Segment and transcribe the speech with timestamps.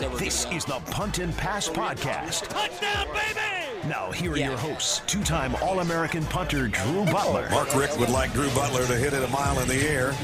[0.00, 2.48] This is the Punt and Pass Podcast.
[2.48, 3.86] Touchdown, baby!
[3.86, 4.48] Now, here are Yeah.
[4.48, 7.48] your hosts two time All American punter Drew Butler.
[7.50, 10.14] Mark Richt would like Drew Butler to hit it a mile in the air.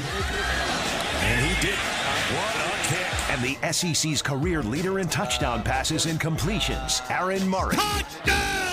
[1.21, 1.75] And he did.
[1.77, 3.29] What a kick.
[3.29, 7.75] And the SEC's career leader in touchdown passes and completions, Aaron Murray.
[7.75, 8.66] Touchdown in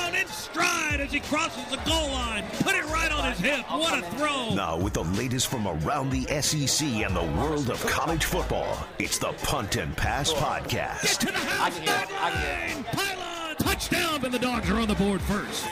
[0.54, 2.44] stride as he crosses the goal line.
[2.60, 3.64] Put it right on his hip.
[3.68, 4.54] What a throw!
[4.54, 9.18] Now, with the latest from around the SEC and the world of college football, it's
[9.18, 11.18] the Punt and Pass Get Podcast.
[11.18, 12.84] to the house line.
[12.84, 15.66] Pylon touchdown, but the dogs are on the board first.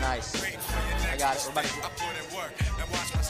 [0.00, 0.42] Nice.
[1.10, 1.42] I got it.
[1.46, 3.21] We're about to-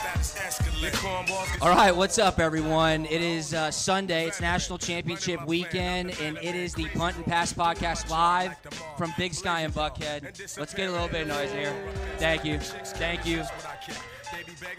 [1.60, 3.06] All right, what's up, everyone?
[3.06, 4.26] It is uh, Sunday.
[4.26, 8.56] It's National Championship weekend, and it is the Punt and Pass Podcast live
[8.98, 10.58] from Big Sky and Buckhead.
[10.58, 11.72] Let's get a little bit of noise here.
[12.18, 12.58] Thank you.
[12.58, 13.44] Thank you.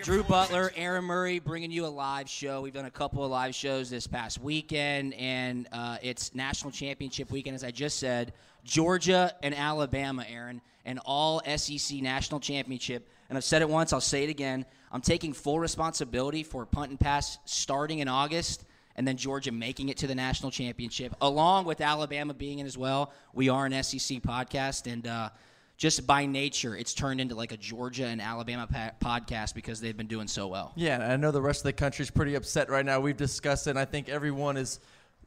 [0.01, 2.61] Drew Butler, Aaron Murray bringing you a live show.
[2.61, 7.31] We've done a couple of live shows this past weekend, and uh, it's National Championship
[7.31, 8.33] weekend, as I just said.
[8.65, 13.07] Georgia and Alabama, Aaron, and all SEC National Championship.
[13.29, 14.65] And I've said it once, I'll say it again.
[14.93, 18.63] I'm taking full responsibility for punt and pass starting in August
[18.95, 22.77] and then Georgia making it to the national championship, along with Alabama being in as
[22.77, 23.11] well.
[23.33, 25.29] We are an SEC podcast, and uh,
[25.77, 29.97] just by nature, it's turned into like a Georgia and Alabama pa- podcast because they've
[29.97, 30.73] been doing so well.
[30.75, 32.99] Yeah, I know the rest of the country's pretty upset right now.
[32.99, 34.79] We've discussed it, and I think everyone is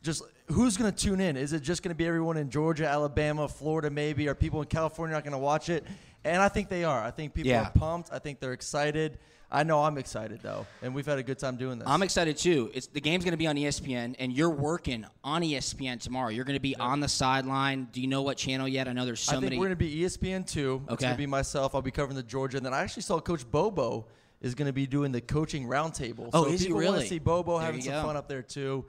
[0.02, 1.36] just who's going to tune in?
[1.36, 4.28] Is it just going to be everyone in Georgia, Alabama, Florida, maybe?
[4.28, 5.84] Are people in California not going to watch it?
[6.26, 7.02] And I think they are.
[7.02, 7.62] I think people Yeah.
[7.68, 8.10] are pumped.
[8.12, 9.18] I think they're excited.
[9.48, 11.86] I know I'm excited though, and we've had a good time doing this.
[11.88, 12.68] I'm excited too.
[12.74, 16.30] It's the game's going to be on ESPN, and you're working on ESPN tomorrow.
[16.30, 17.86] You're going to be on the sideline.
[17.92, 18.88] Do you know what channel yet?
[18.88, 19.58] I know there's so I think many.
[19.58, 20.80] we're going to be ESPN two.
[20.86, 21.04] It's Okay.
[21.04, 21.76] going to be myself.
[21.76, 24.06] I'll be covering the Georgia, and then I actually saw Coach Bobo
[24.40, 26.28] is going to be doing the coaching roundtable.
[26.32, 27.02] Oh, so is he people want really?
[27.04, 28.02] to see Bobo There having some go.
[28.02, 28.84] fun up there too.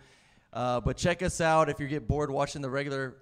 [0.52, 3.16] Uh, but check us out if you get bored watching the regular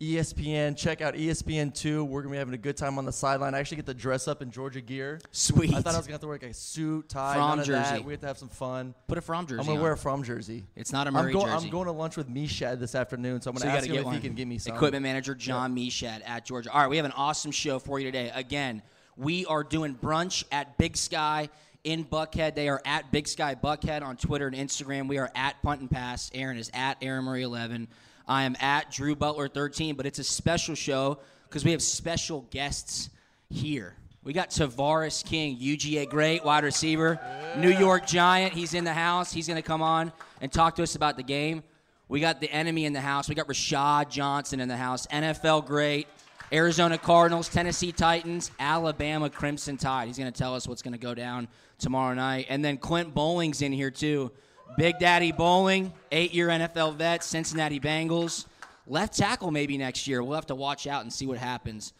[0.00, 0.76] ESPN.
[0.78, 2.04] Check out ESPN two.
[2.04, 3.54] We're going to be having a good time on the sideline.
[3.54, 5.20] I actually get to dress up in Georgia gear.
[5.30, 5.74] Sweet.
[5.74, 7.60] I thought I was going to have to wear like a suit, tie, From none
[7.60, 7.82] of jersey.
[7.96, 8.04] that.
[8.04, 8.94] We have to have some fun.
[9.08, 9.80] Put a Fromm jersey I'm going on.
[9.80, 10.64] to wear a Fromm jersey.
[10.74, 11.66] It's not a I'm Murray going, jersey.
[11.66, 13.86] I'm going to lunch with Meshad this afternoon, so I'm So you to got ask
[13.88, 14.14] him get if one.
[14.14, 14.74] he can give me some.
[14.74, 16.72] Equipment manager John Meshad at Georgia.
[16.72, 18.32] All right, we have an awesome show for you today.
[18.34, 18.80] Again,
[19.18, 21.50] we are doing brunch at Big Sky
[21.84, 22.54] in Buckhead.
[22.54, 25.08] They are at Big Sky Buckhead on Twitter and Instagram.
[25.08, 26.30] We are at Punt and Pass.
[26.32, 27.86] Aaron is at Aaron Murray 11.
[28.30, 31.18] I am at Drew Butler 13, but it's a special show
[31.48, 33.10] because we have special guests
[33.50, 33.96] here.
[34.22, 37.18] We got Tavares King, UGA great wide receiver,
[37.56, 38.52] New York Giant.
[38.52, 39.32] He's in the house.
[39.32, 41.64] He's going to come on and talk to us about the game.
[42.06, 43.28] We got the enemy in the house.
[43.28, 46.06] We got Rashad Johnson in the house, NFL great,
[46.52, 50.06] Arizona Cardinals, Tennessee Titans, Alabama Crimson Tide.
[50.06, 51.48] He's going to tell us what's going to go down
[51.78, 52.46] tomorrow night.
[52.48, 54.30] And then Clint Boling's in here too.
[54.76, 58.46] Big Daddy Boling, eight year NFL vet, Cincinnati Bengals.
[58.86, 60.22] Left tackle maybe next year.
[60.22, 61.92] We'll have to watch out and see what happens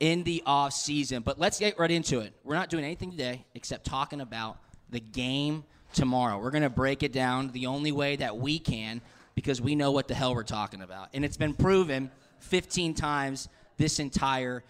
[0.00, 1.22] in the off season.
[1.22, 2.34] But let's get right into it.
[2.44, 4.58] We're not doing anything today except talking about
[4.90, 6.38] the game tomorrow.
[6.38, 9.00] We're going to break it down the only way that we can
[9.34, 11.08] because we know what the hell we're talking about.
[11.14, 12.10] And it's been proven
[12.40, 14.62] 15 times this entire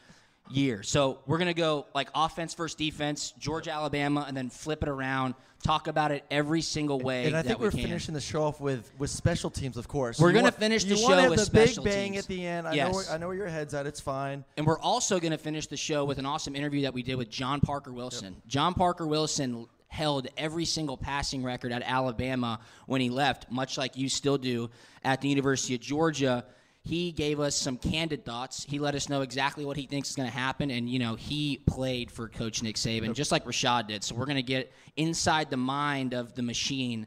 [0.51, 0.83] year.
[0.83, 4.89] So we're going to go like offense first defense, Georgia, Alabama, and then flip it
[4.89, 8.43] around, talk about it every single way And I think we we're finishing the show
[8.45, 10.19] off with, with special teams, of course.
[10.19, 12.25] We're gonna want- finish the show with the big bang teams.
[12.25, 12.69] at the end.
[12.69, 12.89] I Yes.
[12.89, 13.87] know where, I know where your head's at.
[13.87, 14.45] It's fine.
[14.59, 17.15] And we're also going to finish the show with an awesome interview that we did
[17.17, 18.37] with John Parker Wilson.
[18.47, 23.97] John Parker Wilson held every single passing record at Alabama when he left, much like
[23.97, 24.69] you still do
[25.05, 26.45] at the University of Georgia.
[26.85, 28.65] He gave us some candid thoughts.
[28.69, 30.71] He let us know exactly what he thinks is going to happen.
[30.71, 34.05] And, you know, he played for Coach Nick Saban, just like Rashad did.
[34.05, 37.07] So we're going to get inside the mind of the machine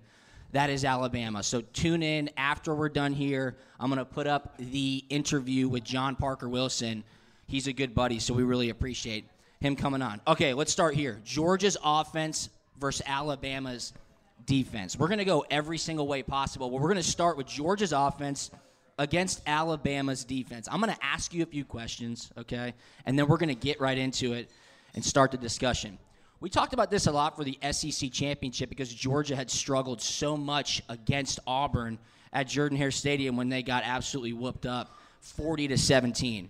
[0.53, 1.44] that is Alabama.
[1.44, 3.57] So tune in after we're done here.
[3.79, 7.03] I'm going to put up the interview with John Parker Wilson.
[7.47, 9.25] He's a good buddy, so we really appreciate
[9.59, 10.21] him coming on.
[10.27, 11.19] Okay, let's start here.
[11.23, 12.50] Georgia's offense
[12.80, 13.94] versus Alabama's
[14.45, 14.97] defense.
[14.97, 16.69] We're going to go every single way possible.
[16.69, 18.51] But we're going to start with Georgia's offense
[18.97, 20.67] against Alabama's defense.
[20.71, 22.73] I'm going to ask you a few questions, okay?
[23.05, 24.49] And then we're going to get right into it
[24.95, 25.97] and start the discussion.
[26.39, 30.38] We talked about this a lot for the SEC championship because Georgia had struggled so
[30.38, 31.97] much against Auburn
[32.33, 36.49] at Jordan Hare Stadium when they got absolutely whooped up 40 to 17.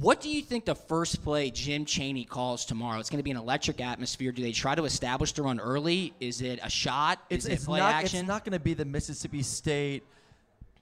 [0.00, 2.98] What do you think the first play Jim Chaney calls tomorrow?
[2.98, 4.32] It's going to be an electric atmosphere.
[4.32, 6.14] Do they try to establish the run early?
[6.18, 7.18] Is it a shot?
[7.28, 7.92] It's, Is it it's play not.
[7.92, 8.20] action?
[8.20, 10.02] It's not going to be the Mississippi State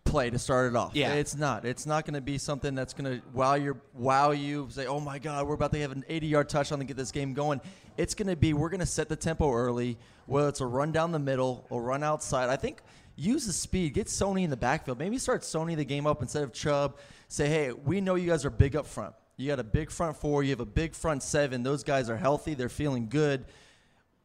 [0.04, 0.94] play to start it off.
[0.94, 1.14] Yeah.
[1.14, 1.64] it's not.
[1.64, 4.68] It's not going to be something that's going to wow you, wow you.
[4.70, 7.34] Say, oh my God, we're about to have an 80-yard touchdown to get this game
[7.34, 7.60] going.
[7.96, 9.98] It's going to be we're going to set the tempo early.
[10.26, 12.82] Whether it's a run down the middle or run outside, I think
[13.16, 13.94] use the speed.
[13.94, 14.98] Get Sony in the backfield.
[14.98, 16.98] Maybe start Sony the game up instead of Chubb.
[17.28, 19.14] Say, hey, we know you guys are big up front.
[19.36, 20.42] You got a big front four.
[20.42, 21.62] You have a big front seven.
[21.62, 22.54] Those guys are healthy.
[22.54, 23.44] They're feeling good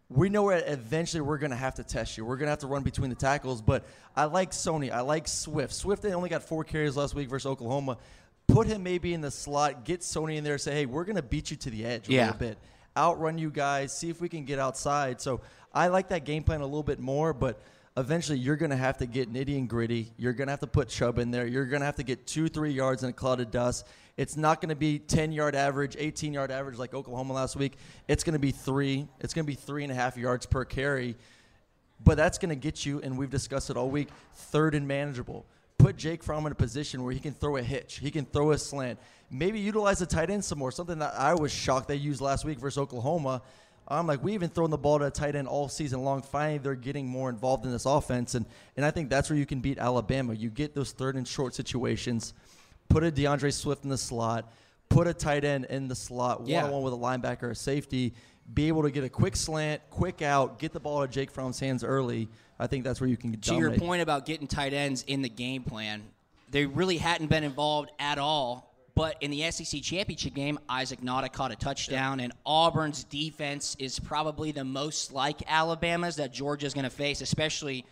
[0.09, 2.25] we know where eventually we're going to have to test you.
[2.25, 3.85] We're going to have to run between the tackles, but
[4.15, 4.91] I like Sony.
[4.91, 5.73] I like Swift.
[5.73, 7.97] Swift they only got four carries last week versus Oklahoma.
[8.47, 9.83] Put him maybe in the slot.
[9.83, 10.59] Get Sony in there.
[10.59, 12.25] Say, hey, we're going to beat you to the edge a Yeah.
[12.27, 12.57] little bit.
[12.95, 13.91] Outrun you guys.
[13.97, 15.19] See if we can get outside.
[15.19, 15.41] So
[15.73, 17.59] I like that game plan a little bit more, but
[17.97, 20.11] eventually you're going to have to get nitty and gritty.
[20.17, 21.47] You're going to have to put Chubb in there.
[21.47, 23.87] You're going to have to get two, three yards in a cloud of dust.
[24.17, 27.77] It's not going to be 10 yard average, 18 yard average like Oklahoma last week.
[28.07, 29.07] It's going to be three.
[29.19, 31.15] It's going to be three and a half yards per carry.
[32.03, 35.45] But that's going to get you, and we've discussed it all week, third and manageable.
[35.77, 38.51] Put Jake Fromm in a position where he can throw a hitch, he can throw
[38.51, 38.99] a slant.
[39.31, 40.71] Maybe utilize the tight end some more.
[40.71, 43.41] Something that I was shocked they used last week versus Oklahoma.
[43.87, 46.21] I'm like, we even thrown the ball to a tight end all season long.
[46.23, 48.45] Finally, they're getting more involved in this offense, and
[48.75, 50.33] and I think that's where you can beat Alabama.
[50.33, 52.33] You get those third and short situations.
[52.89, 54.51] Put a DeAndre Swift in the slot.
[54.89, 57.55] Put a tight end in the slot, one on one with a linebacker or a
[57.55, 58.13] safety.
[58.53, 61.59] Be able to get a quick slant, quick out, get the ball to Jake Fromm's
[61.59, 62.29] hands early.
[62.59, 63.79] I think that's where you can to dominate.
[63.79, 66.03] your point about getting tight ends in the game plan,
[66.51, 68.74] they really hadn't been involved at all.
[68.95, 73.99] But in the SEC championship game, Isaac Nauta caught a touchdown, and Auburn's defense is
[73.99, 77.85] probably the most like Alabama's that Georgia's going to face, especially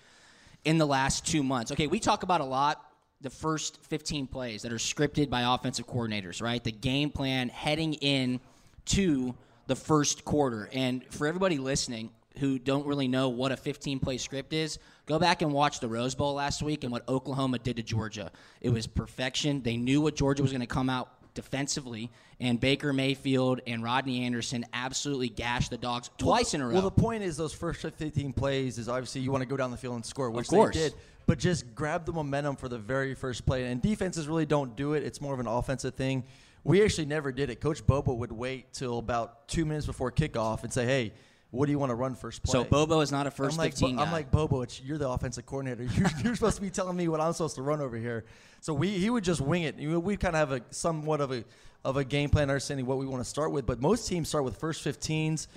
[0.64, 1.74] in the last two months.
[1.74, 2.90] Okay, we talk about a lot
[3.20, 6.64] the first 15 plays that are scripted by offensive coordinators, right?
[6.64, 8.40] The game plan heading in
[8.86, 9.34] to
[9.68, 10.70] the first quarter.
[10.74, 15.20] And for everybody listening who don't really know what a 15 play script is, go
[15.20, 18.32] back and watch the Rose Bowl last week and what Oklahoma did to Georgia.
[18.62, 19.62] It was perfection.
[19.62, 24.24] They knew what Georgia was going to come out defensively, and Baker Mayfield and Rodney
[24.24, 26.74] Anderson absolutely gashed the dogs twice in a row.
[26.74, 29.72] Well, the point is those first 15 plays is obviously you want to go down
[29.72, 30.94] the field and score, which they did.
[31.26, 33.66] But just grab the momentum for the very first play.
[33.66, 35.04] And defenses really don't do it.
[35.04, 36.26] It's more of an offensive thing.
[36.66, 37.62] We actually never did it.
[37.62, 41.14] Coach Bobo would wait till about two minutes before kickoff and say, "Hey,
[41.54, 43.58] what do you want to run first play?" so Bobo is not a first I'm
[43.58, 44.62] like, 15 I'm like Bobo.
[44.62, 45.84] It's, you're the offensive coordinator.
[45.96, 48.26] You're, you're supposed to be telling me what I'm supposed to run over here.
[48.62, 49.78] So we he would just wing it.
[49.78, 51.44] We kind of have a somewhat of a
[51.86, 53.66] of a game plan, understanding what we want to start with.
[53.66, 55.48] But most teams start with first 15s.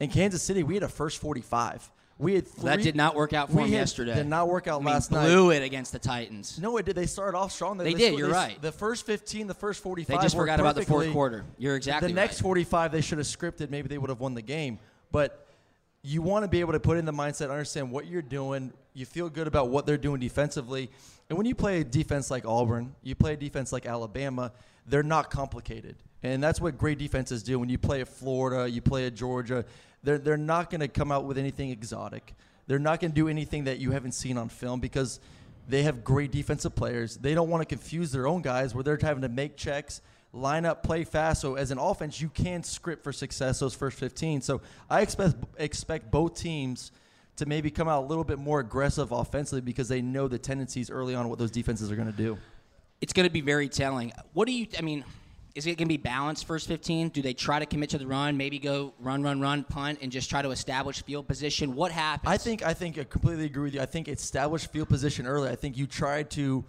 [0.00, 1.90] In Kansas City, we had a first 45.
[2.18, 4.14] We had three, that did not work out for we him had- yesterday.
[4.14, 5.26] Did not work out I mean, last night.
[5.26, 6.58] blew it against the Titans.
[6.60, 6.94] No, it did.
[6.94, 7.78] They started off strong.
[7.78, 8.60] They did, scored- you're right.
[8.62, 10.16] The first 15, the first 45.
[10.16, 11.44] They just forgot about the fourth quarter.
[11.58, 13.70] You're exactly The next 45, they should have scripted.
[13.70, 14.78] Maybe they would have won the game.
[15.10, 15.41] But
[16.02, 18.72] you want to be able to put in the mindset, understand what you're doing.
[18.94, 20.90] You feel good about what they're doing defensively.
[21.28, 24.52] And when you play a defense like Auburn, you play a defense like Alabama,
[24.86, 25.96] they're not complicated.
[26.22, 27.58] And that's what great defenses do.
[27.58, 29.64] When you play at Florida, you play at Georgia,
[30.02, 32.34] they're, they're not going to come out with anything exotic.
[32.66, 35.20] They're not going to do anything that you haven't seen on film because
[35.68, 37.16] they have great defensive players.
[37.16, 40.00] They don't want to confuse their own guys where they're having to make checks,
[40.32, 41.40] line up, play fast.
[41.40, 44.40] So as an offense, you can script for success those first 15.
[44.40, 46.92] So I expect expect both teams
[47.36, 50.90] to maybe come out a little bit more aggressive offensively because they know the tendencies
[50.90, 52.38] early on what those defenses are going to do.
[53.00, 54.12] It's going to be very telling.
[54.32, 54.66] What do you?
[54.78, 55.04] I mean,
[55.54, 57.10] is it going to be balanced first 15?
[57.10, 58.36] Do they try to commit to the run?
[58.36, 61.74] Maybe go run, run, run, punt, and just try to establish field position?
[61.74, 62.32] What happens?
[62.32, 63.80] I think I think I completely agree with you.
[63.80, 65.48] I think establish field position early.
[65.48, 66.64] I think you try to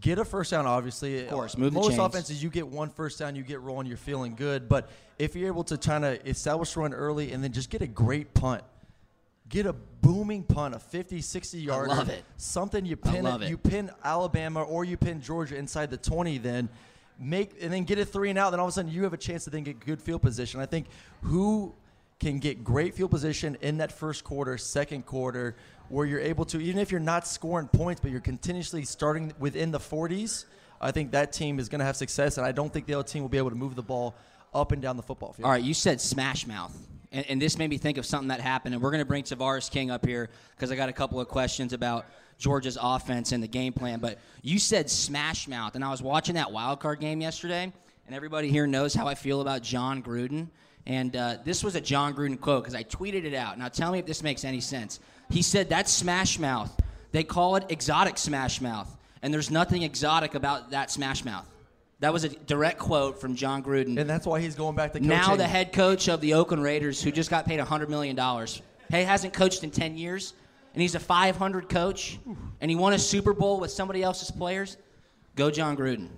[0.00, 0.66] get a first down.
[0.66, 3.96] Obviously, of course, move most offenses you get one first down, you get rolling, you're
[3.96, 4.68] feeling good.
[4.68, 7.86] But if you're able to try to establish run early and then just get a
[7.86, 8.62] great punt.
[9.46, 11.88] Get a booming punt, a 50, 60 yard.
[11.88, 12.24] love it.
[12.38, 13.50] Something you I pin love it.
[13.50, 16.68] you pin Alabama or you pin Georgia inside the 20 then
[17.20, 19.12] make and then get a three and out then all of a sudden you have
[19.12, 20.60] a chance to then get good field position.
[20.60, 20.86] I think
[21.20, 21.74] who
[22.18, 25.56] can get great field position in that first quarter, second quarter,
[25.88, 29.70] where you're able to, even if you're not scoring points, but you're continuously starting within
[29.70, 30.44] the 40s,
[30.80, 32.36] I think that team is going to have success.
[32.38, 34.14] And I don't think the other team will be able to move the ball
[34.52, 35.46] up and down the football field.
[35.46, 36.76] All right, you said smash mouth.
[37.12, 38.74] And, and this made me think of something that happened.
[38.74, 41.28] And we're going to bring Tavares King up here because I got a couple of
[41.28, 42.06] questions about
[42.38, 44.00] Georgia's offense and the game plan.
[44.00, 45.74] But you said smash mouth.
[45.74, 47.72] And I was watching that wild card game yesterday.
[48.06, 50.48] And everybody here knows how I feel about Jon Gruden.
[50.86, 53.58] And uh, this was a Jon Gruden quote because I tweeted it out.
[53.58, 55.00] Now tell me if this makes any sense.
[55.30, 56.78] He said, That's Smash Mouth.
[57.12, 58.94] They call it exotic Smash Mouth.
[59.22, 61.48] And there's nothing exotic about that Smash Mouth.
[62.00, 63.98] That was a direct quote from Jon Gruden.
[63.98, 65.08] And that's why he's going back to coaching.
[65.08, 68.18] now the head coach of the Oakland Raiders, who just got paid $100 million.
[68.90, 70.34] Hey, hasn't coached in 10 years,
[70.74, 72.18] and he's a 500 coach,
[72.60, 74.76] and he won a Super Bowl with somebody else's players.
[75.36, 76.08] Go Jon Gruden.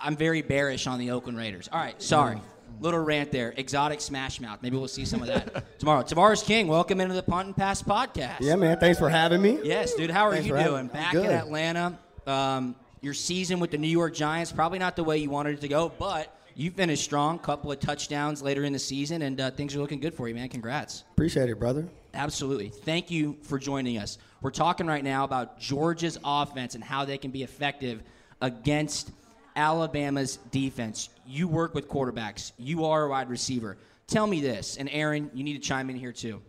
[0.00, 1.68] I'm very bearish on the Oakland Raiders.
[1.70, 2.40] All right, sorry.
[2.80, 3.52] Little rant there.
[3.56, 4.58] Exotic smash mouth.
[4.62, 6.02] Maybe we'll see some of that tomorrow.
[6.02, 8.36] Tavares King, welcome into the Punt and Pass podcast.
[8.40, 8.78] Yeah, man.
[8.78, 9.58] Thanks for having me.
[9.64, 10.10] Yes, dude.
[10.10, 10.86] How are Thanks you for having doing?
[10.88, 11.98] Back in Atlanta.
[12.26, 15.60] Um, your season with the New York Giants, probably not the way you wanted it
[15.62, 17.38] to go, but you finished strong.
[17.38, 20.34] Couple of touchdowns later in the season, and uh, things are looking good for you,
[20.34, 20.48] man.
[20.48, 21.04] Congrats.
[21.12, 21.88] Appreciate it, brother.
[22.14, 22.68] Absolutely.
[22.68, 24.18] Thank you for joining us.
[24.40, 28.02] We're talking right now about Georgia's offense and how they can be effective
[28.40, 29.10] against
[29.58, 31.10] Alabama's defense.
[31.26, 33.76] You work with quarterbacks, you are a wide receiver.
[34.06, 36.40] Tell me this, and Aaron, you need to chime in here too.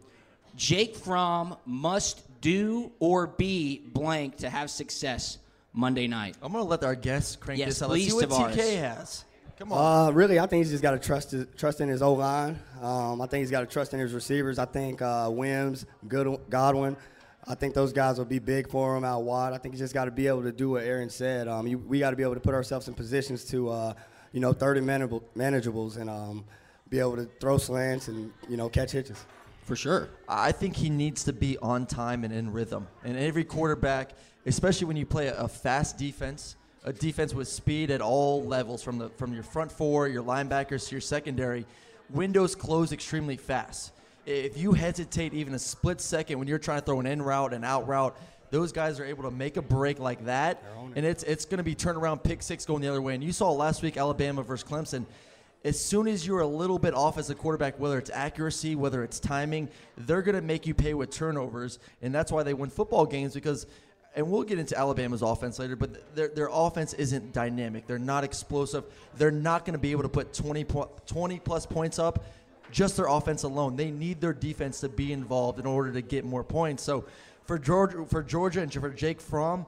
[0.56, 5.40] Jake Fromm must do or be blank to have success
[5.74, 6.38] Monday night.
[6.42, 7.90] I'm gonna let our guests crank Yes, this out.
[7.90, 8.56] Let's see please, what Tavares.
[8.56, 9.26] TK has.
[9.58, 10.08] Come on.
[10.08, 12.58] Uh, really, I think he's just got to trust his, trust in his O line.
[12.82, 14.58] Um, I think he's got to trust in his receivers.
[14.58, 16.96] I think uh, Wims, Good, Godwin.
[17.50, 19.54] I think those guys will be big for him out wide.
[19.54, 21.48] I think he's just got to be able to do what Aaron said.
[21.48, 23.94] Um, you, we got to be able to put ourselves in positions to, uh,
[24.32, 26.46] you know, 30 manable, manageables and um,
[26.90, 29.26] be able to throw slants and you know catch hitches.
[29.64, 30.10] For sure.
[30.28, 32.88] I think he needs to be on time and in rhythm.
[33.04, 34.12] And every quarterback,
[34.46, 39.00] especially when you play a fast defense, a defense with speed at all levels, from
[39.00, 41.66] the from your front four, your linebackers to your secondary,
[42.12, 43.92] windows close extremely fast.
[44.26, 47.54] If you hesitate even a split second when you're trying to throw an in route
[47.54, 48.16] and out route,
[48.52, 50.64] those guys are able to make a break like that,
[50.96, 53.16] and it's it's going to be turnaround pick six going the other way.
[53.16, 55.06] And you saw last week Alabama versus Clemson
[55.64, 59.04] as soon as you're a little bit off as a quarterback, whether it's accuracy, whether
[59.04, 62.70] it's timing, they're going to make you pay with turnovers, and that's why they win
[62.70, 63.66] football games because.
[64.16, 67.86] And we'll get into Alabama's offense later, but their, their offense isn't dynamic.
[67.86, 68.84] They're not explosive.
[69.16, 70.66] They're not going to be able to put 20,
[71.06, 72.26] 20 plus points up
[72.72, 73.76] just their offense alone.
[73.76, 76.84] They need their defense to be involved in order to get more points.
[76.84, 77.06] So
[77.44, 79.66] for Georgia, for Georgia and for Jake Fromm,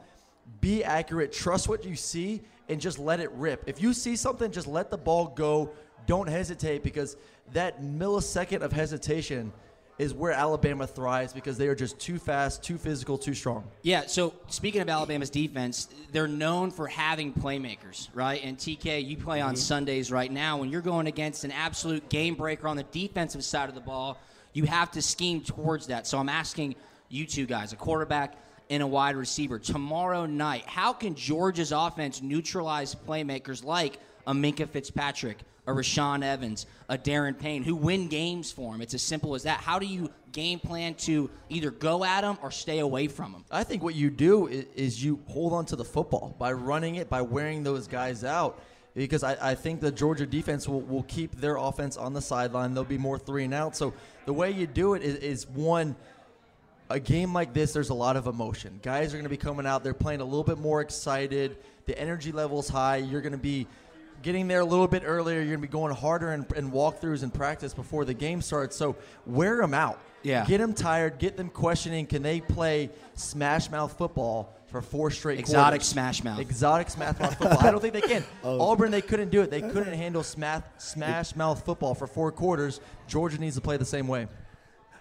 [0.59, 3.63] be accurate, trust what you see, and just let it rip.
[3.67, 5.71] If you see something, just let the ball go.
[6.05, 7.17] Don't hesitate because
[7.53, 9.51] that millisecond of hesitation
[9.97, 13.63] is where Alabama thrives because they are just too fast, too physical, too strong.
[13.83, 18.41] Yeah, so speaking of Alabama's defense, they're known for having playmakers, right?
[18.43, 19.57] And TK, you play on mm-hmm.
[19.57, 20.57] Sundays right now.
[20.57, 24.17] When you're going against an absolute game breaker on the defensive side of the ball,
[24.53, 26.07] you have to scheme towards that.
[26.07, 26.75] So I'm asking
[27.09, 28.35] you two guys, a quarterback
[28.69, 34.69] and a wide receiver, tomorrow night, how can Georgia's offense neutralize playmakers like a Minkah
[34.69, 38.81] Fitzpatrick, a Rashaan Evans, a Da'Ron Payne, who win games for him?
[38.81, 39.59] It's as simple as that.
[39.59, 43.45] How do you game plan to either go at them or stay away from them?
[43.51, 46.95] I think what you do is, is you hold on to the football by running
[46.95, 48.61] it, by wearing those guys out.
[48.93, 52.73] Because I, I think the Georgia defense will, will keep their offense on the sideline.
[52.73, 53.73] There'll be more three and out.
[53.77, 53.93] So
[54.25, 55.95] the way you do it is, is one,
[56.89, 58.81] a game like this, there's a lot of emotion.
[58.83, 59.81] Guys are going to be coming out.
[59.81, 61.55] They're playing a little bit more excited.
[61.85, 62.97] The energy level's high.
[62.97, 63.65] You're going to be
[64.21, 65.39] getting there a little bit earlier.
[65.39, 68.75] You're going to be going harder in, in walkthroughs and practice before the game starts.
[68.75, 69.99] So wear them out.
[70.23, 70.45] Yeah.
[70.45, 71.17] Get them tired.
[71.17, 72.05] Get them questioning.
[72.05, 75.49] Can they play smash mouth football for four straight quarters.
[75.49, 75.87] Exotic quarters?
[75.87, 76.39] smash mouth.
[76.39, 77.59] Exotic smash mouth football.
[77.59, 78.23] I don't think they can.
[78.43, 79.51] Auburn, they couldn't do it.
[79.51, 82.79] They couldn't handle smash, smash mouth football for four quarters.
[83.07, 84.27] Georgia needs to play the same way.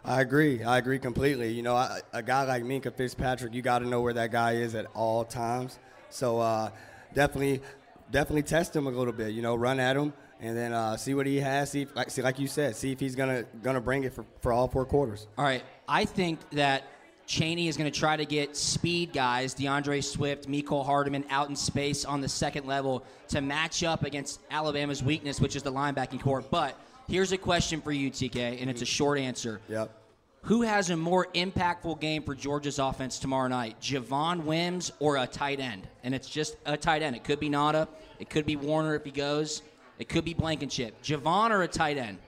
[0.05, 0.65] I agree.
[0.65, 1.53] I agree completely.
[1.53, 4.53] You know, I, a guy like Minkah Fitzpatrick, you got to know where that guy
[4.53, 5.79] is at all times.
[6.09, 6.71] So uh,
[7.15, 7.63] definitely,
[8.11, 9.33] definitely test him a little bit.
[9.33, 11.71] You know, run at him and then uh, see what he has.
[11.71, 14.25] See, if, like, see, like you said, see if he's gonna gonna bring it for,
[14.41, 15.27] for all four quarters.
[15.37, 15.63] All right.
[15.89, 16.85] I think that
[17.31, 21.55] Chaney is going to try to get speed guys, DeAndre Swift, Mecole Hardman, out in
[21.55, 26.21] space on the second level to match up against Alabama's weakness, which is the linebacking
[26.21, 26.43] corps.
[26.43, 26.77] But
[27.09, 29.61] here's a question for you, TK, and it's a short answer.
[29.69, 30.00] Yep.
[30.43, 33.79] Who has a more impactful game for Georgia's offense tomorrow night?
[33.81, 35.87] Javon Wims or a tight end?
[36.03, 37.15] And it's just a tight end.
[37.15, 37.87] It could be Nauta.
[38.19, 39.63] It could be Woerner if he goes.
[39.99, 41.03] It could be Blankenship.
[41.03, 42.19] Javon or a tight end?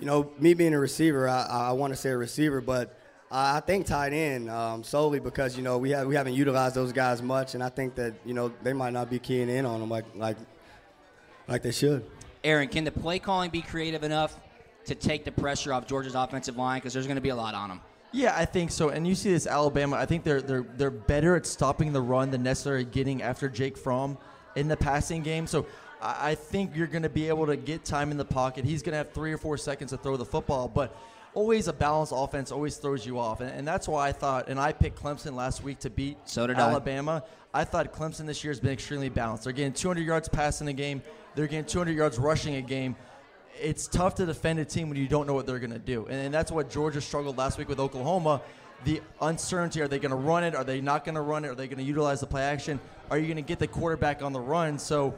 [0.00, 2.98] You know, me being a receiver, I, I want to say a receiver, but
[3.30, 6.92] I think tight end um, solely because you know we have we haven't utilized those
[6.92, 9.80] guys much, and I think that you know they might not be keying in on
[9.80, 10.36] them like like
[11.48, 12.04] like they should.
[12.44, 14.38] Aaron, can the play calling be creative enough
[14.86, 16.78] to take the pressure off Georgia's offensive line?
[16.78, 17.80] Because there's going to be a lot on them.
[18.12, 18.90] Yeah, I think so.
[18.90, 19.96] And you see this Alabama.
[19.96, 23.76] I think they're they're they're better at stopping the run than necessarily getting after Jake
[23.78, 24.18] Fromm
[24.54, 25.46] in the passing game.
[25.46, 25.66] So
[26.00, 28.64] I I think you're going to be able to get time in the pocket.
[28.64, 30.94] He's going to have three or four seconds to throw the football, but
[31.34, 33.40] always a balanced offense always throws you off.
[33.40, 36.46] And, and that's why I thought, and I picked Clemson last week to beat So
[36.46, 36.68] did I.
[36.68, 37.22] Alabama.
[37.54, 39.44] I thought Clemson this year has been extremely balanced.
[39.44, 41.02] They're getting 200 yards passing a game,
[41.34, 42.96] they're getting 200 yards rushing a game.
[43.62, 46.06] It's tough to defend a team when you don't know what they're going to do.
[46.06, 48.42] And, and that's what Georgia struggled last week with Oklahoma.
[48.84, 50.56] The uncertainty are they going to run it?
[50.56, 51.48] Are they not going to run it?
[51.48, 52.80] Are they going to utilize the play action?
[53.10, 54.78] Are you going to get the quarterback on the run?
[54.78, 55.14] So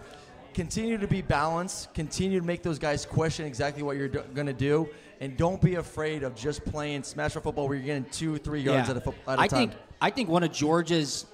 [0.53, 4.53] continue to be balanced, continue to make those guys question exactly what you're going to
[4.53, 4.89] do,
[5.21, 8.91] and don't be afraid of just playing smash football where you're getting two, three yards
[8.91, 9.71] at a, fo- at a I time.
[9.71, 11.25] think I think one of Georgia's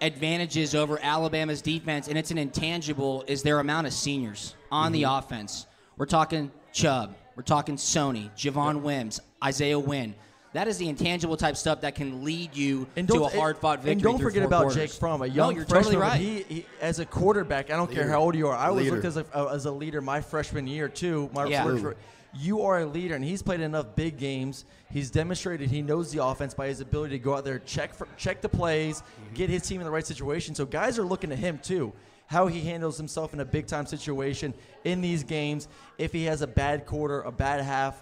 [0.00, 5.02] advantages over Alabama's defense, and it's an intangible, is their amount of seniors on the
[5.02, 5.18] Mm-hmm.
[5.26, 5.66] offense.
[5.98, 10.14] We're talking Chubb, we're talking Sony, Javon Wims, Isaiah Wynn.
[10.54, 13.78] That is the intangible type stuff that can lead you and to a hard fought
[13.80, 13.92] victory.
[13.92, 14.76] And don't forget about quarters.
[14.76, 15.94] Jake Fromm, a No, young you're freshman.
[15.94, 16.20] totally right.
[16.20, 18.56] He, he, as a quarterback, I don't care how old you are.
[18.56, 21.28] I was looked as a, as a leader my freshman year too.
[21.34, 21.92] My Yeah.
[22.34, 24.64] you are a leader, and he's played enough big games.
[24.90, 28.08] He's demonstrated he knows the offense by his ability to go out there, check for,
[28.16, 29.34] check the plays, Mm-hmm.
[29.34, 30.54] get his team in the right situation.
[30.54, 31.92] So guys are looking to him too.
[32.28, 34.54] How he handles himself in a big time situation
[34.84, 35.66] in these games.
[35.98, 38.00] If he has a bad quarter, a bad half,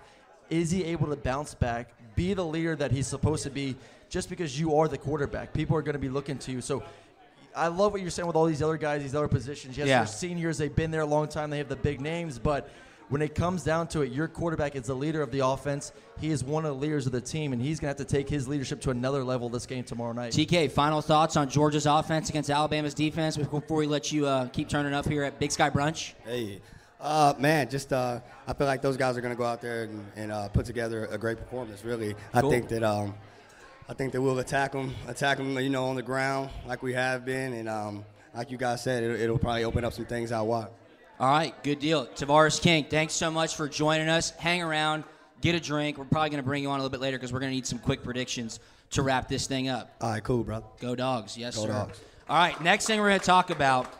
[0.51, 3.77] is he able to bounce back, be the leader that he's supposed to be?
[4.09, 6.61] Just because you are the quarterback, people are going to be looking to you.
[6.61, 6.83] So
[7.55, 9.79] I love what you're saying with all these other guys, these other positions.
[9.79, 9.99] Yes, Yeah.
[9.99, 12.69] they're seniors, they've been there a long time, they have the big names, but
[13.09, 15.93] when it comes down to it, your quarterback is the leader of the offense.
[16.19, 18.13] He is one of the leaders of the team, and he's going to have to
[18.17, 20.33] take his leadership to another level this game tomorrow night.
[20.33, 24.69] TK, final thoughts on Georgia's offense against Alabama's defense before we let you uh, keep
[24.69, 26.15] turning up here at Big Sky Brunch?
[26.25, 26.61] Hey,
[27.01, 29.85] uh, man, just uh, I feel like those guys are going to go out there
[29.85, 31.85] and, and uh, put together a great performance.
[31.85, 32.51] Really, I Cool.
[32.51, 33.15] think that um,
[33.89, 36.95] I think that we'll attack them, attack them, you know, on the ground like we
[36.95, 40.33] have been, and um, like you guys said, it, it'll probably open up some things
[40.33, 40.69] out wide.
[41.19, 42.07] All right, good deal.
[42.07, 44.31] Tavares King, thanks so much for joining us.
[44.33, 45.03] Hang around,
[45.41, 45.97] get a drink.
[45.97, 47.55] We're probably going to bring you on a little bit later because we're going to
[47.55, 49.97] need some quick predictions to wrap this thing up.
[50.03, 50.63] All right, cool, bro.
[50.79, 51.69] Go dogs, yes, Go sir.
[51.73, 52.01] Dogs.
[52.29, 53.91] All right, next thing we're going to talk about,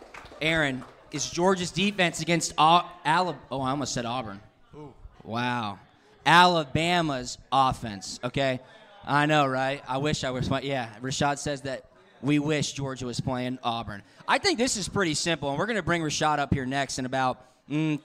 [0.43, 3.41] Aaron, is Georgia's defense against Al- Alabama.
[3.49, 4.39] Oh, I almost said Auburn.
[4.75, 4.93] Ooh.
[5.23, 5.79] Wow.
[6.23, 8.59] Alabama's offense, okay?
[9.07, 9.81] I know, right?
[9.87, 10.49] I wish I was.
[10.61, 11.85] Yeah, Rashad says that
[12.21, 14.01] we wish Georgia was playing Auburn.
[14.27, 16.99] I think this is pretty simple, and we're going to bring Rashad up here next
[16.99, 17.99] in about mm,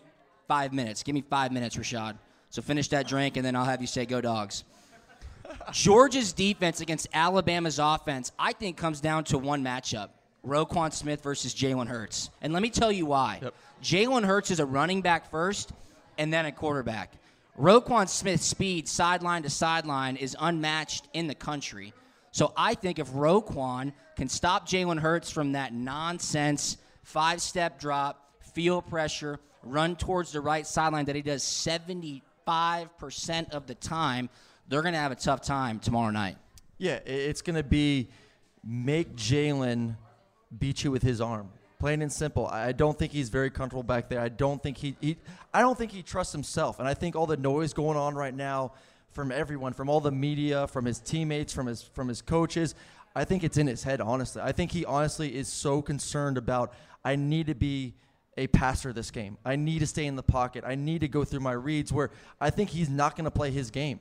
[0.48, 1.03] five minutes.
[1.03, 2.16] Give me five minutes, Rashad.
[2.51, 4.64] So finish that drink, and then I'll have you say, go dogs.
[5.72, 10.11] Georgia's defense against Alabama's offense, I think, comes down to one matchup
[10.46, 12.31] Roquan Smith versus Jalen Hurts.
[12.40, 13.40] And let me tell you why.
[13.83, 15.72] Jalen Hurts is a running back first
[16.18, 17.12] and then a quarterback.
[17.59, 21.92] Roquan Smith's speed, sideline to sideline, is unmatched in the country.
[22.33, 28.33] So I think if Roquan can stop Jalen Hurts from that nonsense five step drop,
[28.55, 32.23] feel pressure, run towards the right sideline that he does 75%
[33.51, 34.31] of the time,
[34.68, 36.37] they're going to have a tough time tomorrow night.
[36.79, 38.09] Yeah, it's going to be
[38.64, 39.97] make Jalen
[40.59, 41.51] beat you with his arm.
[41.79, 42.47] Plain and simple.
[42.47, 44.21] I don't think he's very comfortable back there.
[44.21, 45.16] I don't think he, he
[45.53, 46.79] I don't think he trusts himself.
[46.79, 48.73] And I think all the noise going on right now
[49.12, 52.75] from everyone, from all the media, from his teammates, from his from his coaches,
[53.14, 54.42] I think it's in his head, honestly.
[54.42, 56.72] I think he honestly is so concerned about
[57.05, 57.94] I need to be
[58.38, 59.37] a passer this game.
[59.44, 60.64] I need to stay in the pocket.
[60.66, 63.51] I need to go through my reads where I think he's not going to play
[63.51, 64.01] his game.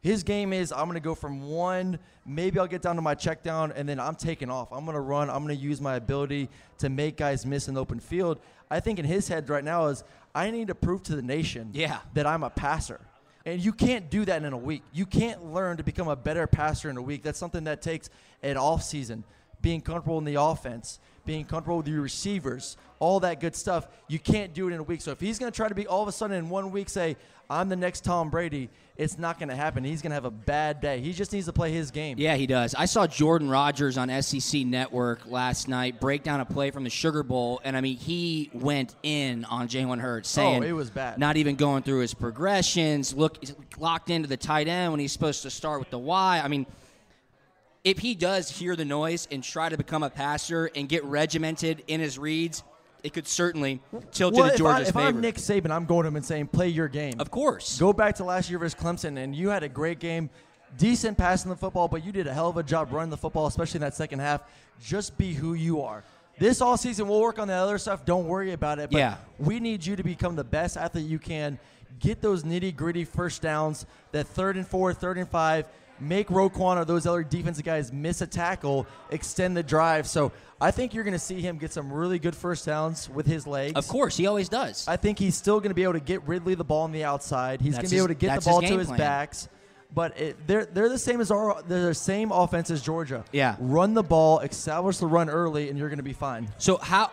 [0.00, 3.14] His game is I'm going to go from one, maybe I'll get down to my
[3.14, 4.70] check down, and then I'm taking off.
[4.70, 5.30] I'm going to run.
[5.30, 8.38] I'm going to use my ability to make guys miss in the open field.
[8.70, 11.70] I think in his head right now is I need to prove to the nation
[11.72, 12.00] Yeah.
[12.12, 13.00] that I'm a passer.
[13.46, 14.82] And you can't do that in a week.
[14.92, 17.22] You can't learn to become a better passer in a week.
[17.22, 18.08] That's something that takes
[18.42, 19.24] an off season,
[19.60, 23.86] being comfortable in the offense, being comfortable with your receivers, all that good stuff.
[24.08, 25.02] You can't do it in a week.
[25.02, 26.88] So if he's going to try to be all of a sudden in one week
[26.88, 27.16] say,
[27.50, 29.82] I'm the next Tom Brady, it's not going to happen.
[29.82, 31.00] He's going to have a bad day.
[31.00, 32.16] He just needs to play his game.
[32.16, 32.76] Yeah, he does.
[32.76, 36.90] I saw Jordan Rodgers on SEC Network last night break down a play from the
[36.90, 40.72] Sugar Bowl, and I mean, he went in on Jalen Hurts, oh, saying Oh, it
[40.72, 41.18] was bad.
[41.18, 43.38] Not even going through his progressions, look
[43.78, 46.40] locked into the tight end when he's supposed to start with the Y.
[46.42, 46.64] I mean,
[47.82, 51.82] if he does hear the noise and try to become a passer and get regimented
[51.88, 52.62] in his reads,
[53.04, 55.06] it could certainly tilt Well, into if, I, Georgia's if favor.
[55.08, 57.20] I'm Nick Saban, I'm going to him and saying, play your game.
[57.20, 57.78] of course.
[57.78, 60.30] Go back to last year versus Clemson, and you had a great game,
[60.78, 63.46] decent passing the football, but you did a hell of a job running the football,
[63.46, 64.40] especially in that second half.
[64.82, 66.02] Just be who you are.
[66.38, 68.04] This all season, we'll work on the other stuff.
[68.04, 68.90] Don't worry about it.
[68.90, 69.16] But Yeah.
[69.38, 71.60] we need you to become the best athlete you can.
[72.00, 75.66] Get those nitty gritty first downs, that third and four, third and five.
[76.00, 80.06] Make Roquan or those other defensive guys miss a tackle, extend the drive.
[80.06, 83.26] So I think you're going to see him get some really good first downs with
[83.26, 83.74] his legs.
[83.74, 84.86] Of course, he always does.
[84.88, 87.04] I think he's still going to be able to get Ridley the ball on the
[87.04, 87.60] outside.
[87.60, 88.98] He's going to be able to get the ball his to his plan.
[88.98, 89.48] backs.
[89.92, 93.24] But it, they're they're the same as our they're the same offense as Georgia.
[93.30, 93.54] Yeah.
[93.60, 96.48] Run the ball, establish the run early, and you're going to be fine.
[96.58, 97.12] So how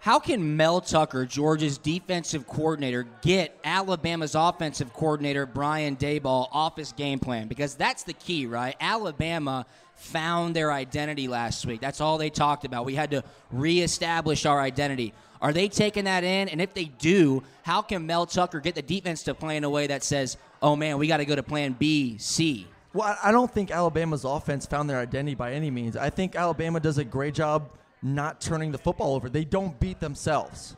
[0.00, 6.92] how can Mel Tucker, Georgia's defensive coordinator, get Alabama's offensive coordinator Brian Daboll off his
[6.92, 7.48] game plan?
[7.48, 8.74] Because that's the key, right?
[8.80, 11.82] Alabama found their identity last week.
[11.82, 12.86] That's all they talked about.
[12.86, 15.12] We had to reestablish our identity.
[15.42, 16.48] Are they taking that in?
[16.48, 19.70] And if they do, how can Mel Tucker get the defense to play in a
[19.70, 22.66] way that says, "Oh man, we got to go to plan B, C"?
[22.94, 25.96] Well, I don't think Alabama's offense found their identity by any means.
[25.96, 27.70] I think Alabama does a great job
[28.02, 29.28] not turning the football over.
[29.28, 30.76] They don't beat themselves.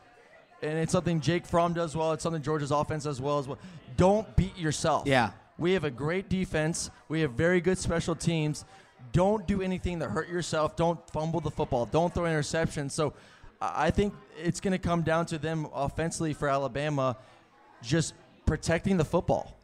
[0.61, 2.13] And it's something Jake Fromm does well.
[2.13, 3.59] It's something Georgia's offense does well as well.
[3.97, 5.07] Don't beat yourself.
[5.07, 5.31] Yeah.
[5.57, 6.89] We have a great defense.
[7.09, 8.65] We have very good special teams.
[9.11, 10.75] Don't do anything to hurt yourself.
[10.75, 11.85] Don't fumble the football.
[11.85, 12.91] Don't throw interceptions.
[12.91, 13.13] So
[13.61, 17.17] I I think it's going to come down to them offensively for Alabama
[17.81, 18.13] just
[18.45, 19.57] protecting the football.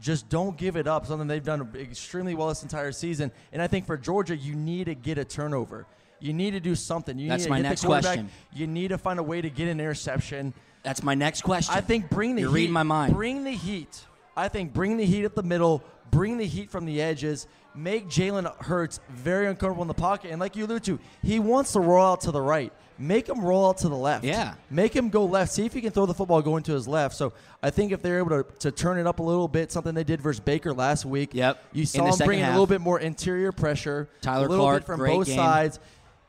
[0.00, 1.06] Just don't give it up.
[1.06, 3.30] Something they've done extremely well this entire season.
[3.52, 5.86] And I think for Georgia, you need to get a turnover.
[6.24, 7.18] You need to do something.
[7.18, 8.14] You That's need to my get next the quarterback.
[8.14, 8.30] question.
[8.54, 10.54] You need to find a way to get an interception.
[10.82, 11.74] That's my next question.
[11.74, 12.54] I think bring the You're heat.
[12.56, 13.12] reading my mind.
[13.14, 14.04] Bring the heat.
[14.36, 15.82] I think bring the heat up the middle.
[16.10, 17.46] Bring the heat from the edges.
[17.74, 20.30] Make Jalen Hurts very uncomfortable in the pocket.
[20.30, 22.72] And like you alluded to, he wants to roll out to the right.
[22.96, 24.24] Make him roll out to the left.
[24.24, 24.54] Yeah.
[24.70, 25.50] Make him go left.
[25.52, 27.16] See if he can throw the football going to his left.
[27.16, 27.32] So
[27.62, 30.04] I think if they're able to, to turn it up a little bit, something they
[30.04, 31.30] did versus Baker last week.
[31.34, 31.62] Yep.
[31.72, 32.52] You In saw the him second bring a half.
[32.52, 34.08] little bit more interior pressure.
[34.20, 35.36] Tyler a little Clark, bit from great both game.
[35.36, 35.80] sides.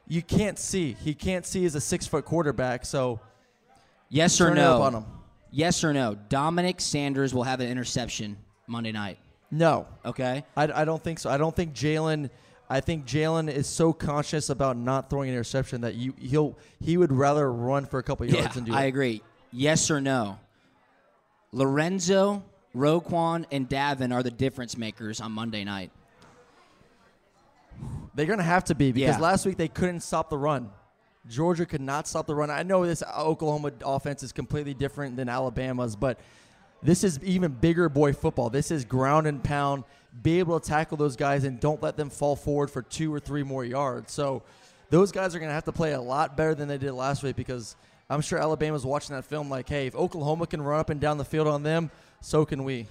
[0.07, 0.93] You can't see.
[0.93, 2.85] He can't see as a six foot quarterback.
[2.85, 3.19] So
[4.09, 4.75] Yes or no?
[4.75, 5.05] up on 'em.
[5.51, 6.15] Yes or no?
[6.29, 8.37] Dominick Sanders will have an interception
[8.67, 9.17] Monday night.
[9.51, 9.87] no.
[10.05, 10.43] Okay.
[10.57, 11.29] I, I don't think so.
[11.29, 12.29] I don't think Jalen.
[12.69, 16.97] I think Jalen is so conscious about not throwing an interception that you he'll he
[16.97, 18.87] would rather run for a couple yards Yeah, than do I it.
[18.87, 19.21] agree.
[19.51, 20.39] Yes or no?
[21.51, 22.43] Lorenzo,
[22.75, 25.91] Roquan, and Davin are the difference makers on Monday night.
[28.15, 29.21] They're gonna have to be because Yeah.
[29.21, 30.69] last week they couldn't stop the run.
[31.27, 32.49] Georgia could not stop the run.
[32.49, 36.19] I know this Oklahoma offense is completely different than Alabama's, but
[36.83, 38.49] this is even bigger boy football.
[38.49, 39.83] This is ground and pound.
[40.21, 43.19] Be able to tackle those guys and don't let them fall forward for two or
[43.19, 44.13] three more yards.
[44.13, 44.43] So
[44.91, 47.23] those guys are going to have to play a lot better than they did last
[47.23, 47.75] week because
[48.09, 51.17] I'm sure Alabama's watching that film like, hey, if Oklahoma can run up and down
[51.17, 51.89] the field on them,
[52.21, 52.87] so can we.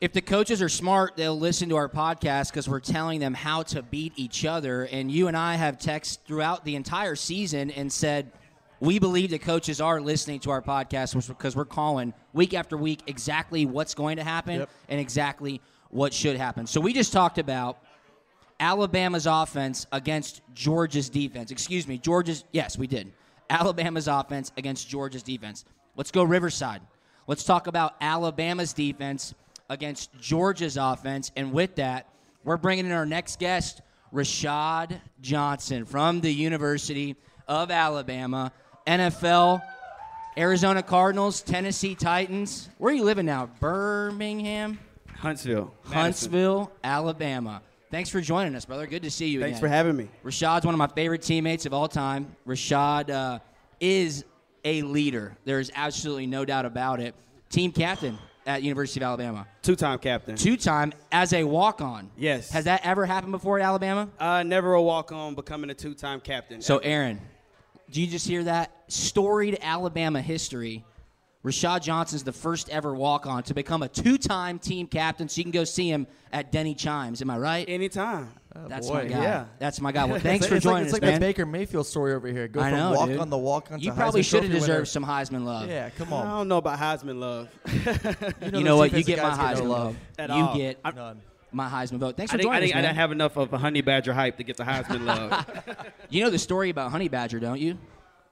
[0.00, 3.62] If the coaches are smart, they'll listen to our podcast because we're telling them how
[3.64, 4.84] to beat each other.
[4.84, 8.32] And you and I have texted throughout the entire season and said
[8.80, 13.00] we believe the coaches are listening to our podcast because we're calling week after week
[13.06, 14.70] exactly what's going to happen Yep.
[14.88, 16.66] and exactly what should happen.
[16.66, 17.78] So we just talked about
[18.60, 21.50] Alabama's offense against Georgia's defense.
[21.50, 22.44] Excuse me, Georgia's.
[22.52, 23.12] Yes, we did.
[23.48, 25.64] Alabama's offense against Georgia's defense.
[25.96, 26.82] Let's go Riverside.
[27.26, 29.34] Let's talk about Alabama's defense
[29.68, 31.32] against Georgia's offense.
[31.36, 32.08] And with that,
[32.44, 33.80] we're bringing in our next guest,
[34.12, 37.16] Rashad Johnson from the University
[37.48, 38.52] of Alabama,
[38.86, 39.62] NFL,
[40.36, 42.68] Arizona Cardinals, Tennessee Titans.
[42.78, 43.50] Where are you living now?
[43.60, 44.78] Birmingham?
[45.16, 45.72] Huntsville.
[45.84, 46.00] Madison.
[46.00, 47.62] Huntsville, Alabama.
[47.90, 48.86] Thanks for joining us, brother.
[48.86, 49.60] Good to see you Thanks again.
[49.60, 50.08] for having me.
[50.24, 52.34] Rashad's one of my favorite teammates of all time.
[52.46, 53.38] Rashad uh,
[53.80, 54.24] is
[54.64, 55.36] a leader.
[55.44, 57.14] There is absolutely no doubt about it.
[57.50, 59.46] Team captain at University of Alabama.
[59.62, 60.36] Two-time captain.
[60.36, 62.10] Two-time as a walk-on.
[62.16, 62.50] Yes.
[62.50, 64.08] Has that ever happened before at Alabama?
[64.18, 66.60] Uh, never a walk-on, becoming a two-time captain.
[66.60, 67.20] So, Aaron,
[67.90, 68.70] do you just hear that?
[68.88, 70.84] Storied Alabama history.
[71.44, 75.38] Rashad Johnson's the first ever walk on to become a two time team captain, so
[75.38, 77.20] you can go see him at Denny Chimes.
[77.20, 77.68] Am I right?
[77.68, 78.32] anytime.
[78.56, 79.22] Uh, That's boy, my guy.
[79.22, 79.44] yeah.
[79.58, 80.04] That's my guy.
[80.04, 81.12] Well, thanks It's for like- joining it's like, us, It's man.
[81.12, 82.46] like the Baker Mayfield story over here.
[82.46, 83.18] Go I from know, walk dude.
[83.18, 84.72] on the walk on You to probably should have Trophy winner.
[84.74, 85.68] deserved some Heisman love.
[85.68, 86.26] Yeah, come on.
[86.26, 87.48] I don't know about Heisman love.
[88.44, 88.92] You those know what?
[88.92, 89.84] You get my guys get Heisman no love.
[89.86, 89.96] love.
[90.18, 90.56] At you all.
[90.56, 91.20] get I'm- None.
[91.50, 92.16] my Heisman vote.
[92.16, 93.80] Thanks I for didn't, I, joining didn't, I us, didn't have enough of a honey
[93.80, 95.46] badger hype to get the Heisman love.
[96.10, 97.76] You know the story about Honey Badger, don't you?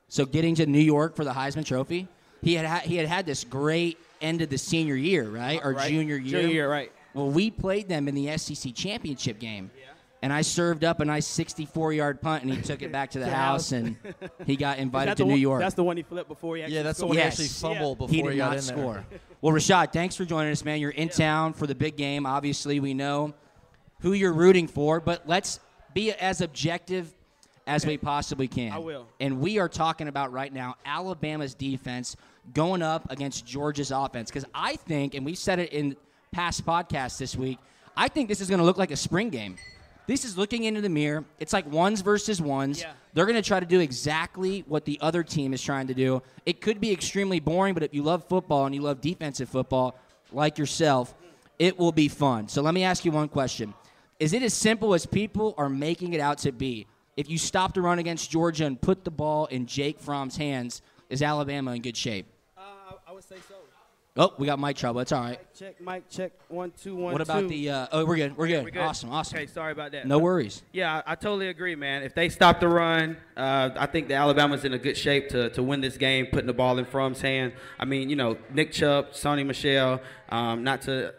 [0.08, 2.06] So getting to New York for the Heisman Trophy,
[2.42, 5.68] he had ha- he had had this great end of the senior year, right, uh,
[5.68, 5.88] or Right.
[5.90, 6.40] junior year.
[6.42, 6.92] Junior year, right.
[7.14, 9.70] Well, we played them in the SEC championship game,
[10.22, 13.24] and I served up a nice 64-yard punt, and he took it back to the
[13.26, 13.72] To house, house.
[13.72, 13.96] and
[14.46, 15.60] he got invited to New one- York.
[15.60, 17.38] That's the one he flipped before he actually Yeah, that's the one Yes.
[17.38, 18.76] he actually fumbled he before did he got not in there.
[18.76, 19.04] score.
[19.42, 20.78] Well, Rashad, thanks for joining us, man.
[20.78, 22.26] You're in town for the big game.
[22.26, 23.34] Obviously, we know
[23.98, 25.58] who you're rooting for, but let's
[25.94, 27.12] be as objective
[27.66, 28.70] as we possibly can.
[28.70, 29.08] I will.
[29.18, 32.16] And we are talking about right now Alabama's defense
[32.54, 35.96] going up against Georgia's offense because I think, and we said it in
[36.30, 37.58] past podcasts this week,
[37.96, 39.56] I think this is going to look like a spring game.
[40.06, 41.24] This is looking into the mirror.
[41.38, 42.80] It's like ones versus ones.
[42.80, 42.92] Yeah.
[43.14, 46.22] They're going to try to do exactly what the other team is trying to do.
[46.44, 49.94] It could be extremely boring, but if you love football and you love defensive football,
[50.32, 51.14] like yourself,
[51.58, 52.48] it will be fun.
[52.48, 53.74] So let me ask you one question.
[54.18, 56.86] Is it as simple as people are making it out to be?
[57.16, 60.80] If you stop the run against Georgia and put the ball in Jake Fromm's hands,
[61.10, 62.26] is Alabama in good shape?
[62.56, 62.62] Uh,
[63.06, 63.56] I would say so.
[64.14, 65.00] Oh, we got mic trouble.
[65.00, 65.40] It's all right.
[65.58, 66.32] Check, mic check.
[66.48, 67.48] One, two, one, What about two.
[67.48, 67.70] the?
[67.70, 68.36] Uh, oh, we're good.
[68.36, 68.62] We're good.
[68.62, 68.82] We good?
[68.82, 69.10] Awesome.
[69.10, 69.38] Awesome.
[69.38, 70.06] Okay, sorry about that.
[70.06, 70.62] No worries.
[70.72, 72.02] Yeah, I, I totally agree, man.
[72.02, 75.48] If they stop the run, uh, I think the Alabama's in a good shape to,
[75.50, 77.54] to win this game, putting the ball in Fromm's hand.
[77.80, 81.14] I mean, you know, Nick Chubb, Sony Michel, um, not to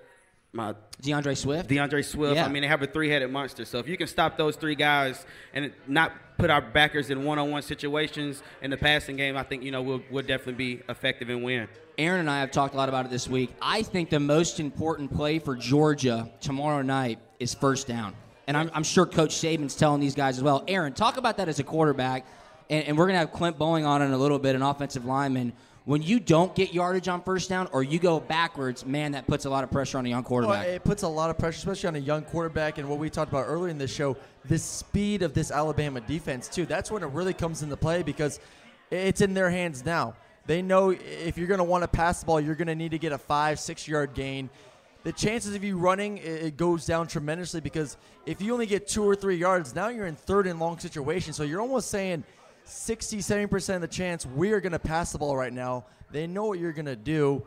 [0.53, 1.69] my DeAndre Swift.
[1.69, 2.35] DeAndre Swift.
[2.35, 2.45] Yeah.
[2.45, 3.65] I mean, they have a three-headed monster.
[3.65, 7.63] So if you can stop those three guys and not put our backers in one-on-one
[7.63, 11.43] situations in the passing game, I think you know we'll, we'll definitely be effective and
[11.43, 11.67] win.
[11.97, 13.51] Aaron and I have talked a lot about it this week.
[13.61, 18.13] I think the most important play for Georgia tomorrow night is first down.
[18.47, 20.63] And I'm, I'm sure Coach Saban's telling these guys as well.
[20.67, 22.25] Aaron, talk about that as a quarterback.
[22.69, 25.05] And, and we're going to have Clint Boling on in a little bit, an offensive
[25.05, 25.53] lineman.
[25.85, 29.43] When you don't get yardage on first down or you go backwards, man, that puts
[29.43, 30.67] a lot of pressure on a young Well, quarterback.
[30.67, 33.31] it puts a lot of pressure, especially on a young quarterback, and what we talked
[33.31, 34.15] about earlier in this show,
[34.45, 36.65] the speed of this Alabama defense too.
[36.65, 38.39] That's when it really comes into play because
[38.91, 40.15] it's in their hands now.
[40.45, 42.91] They know if you're going to want to pass the ball, you're going to need
[42.91, 44.49] to get a five, six yard gain.
[45.03, 49.03] The chances of you running it goes down tremendously because if you only get two
[49.03, 51.33] or three yards, now you're in third and long situation.
[51.33, 52.23] So you're almost saying
[52.65, 55.85] 60, 70% of the chance we are going to pass the ball right now.
[56.11, 57.43] They know what you're going to do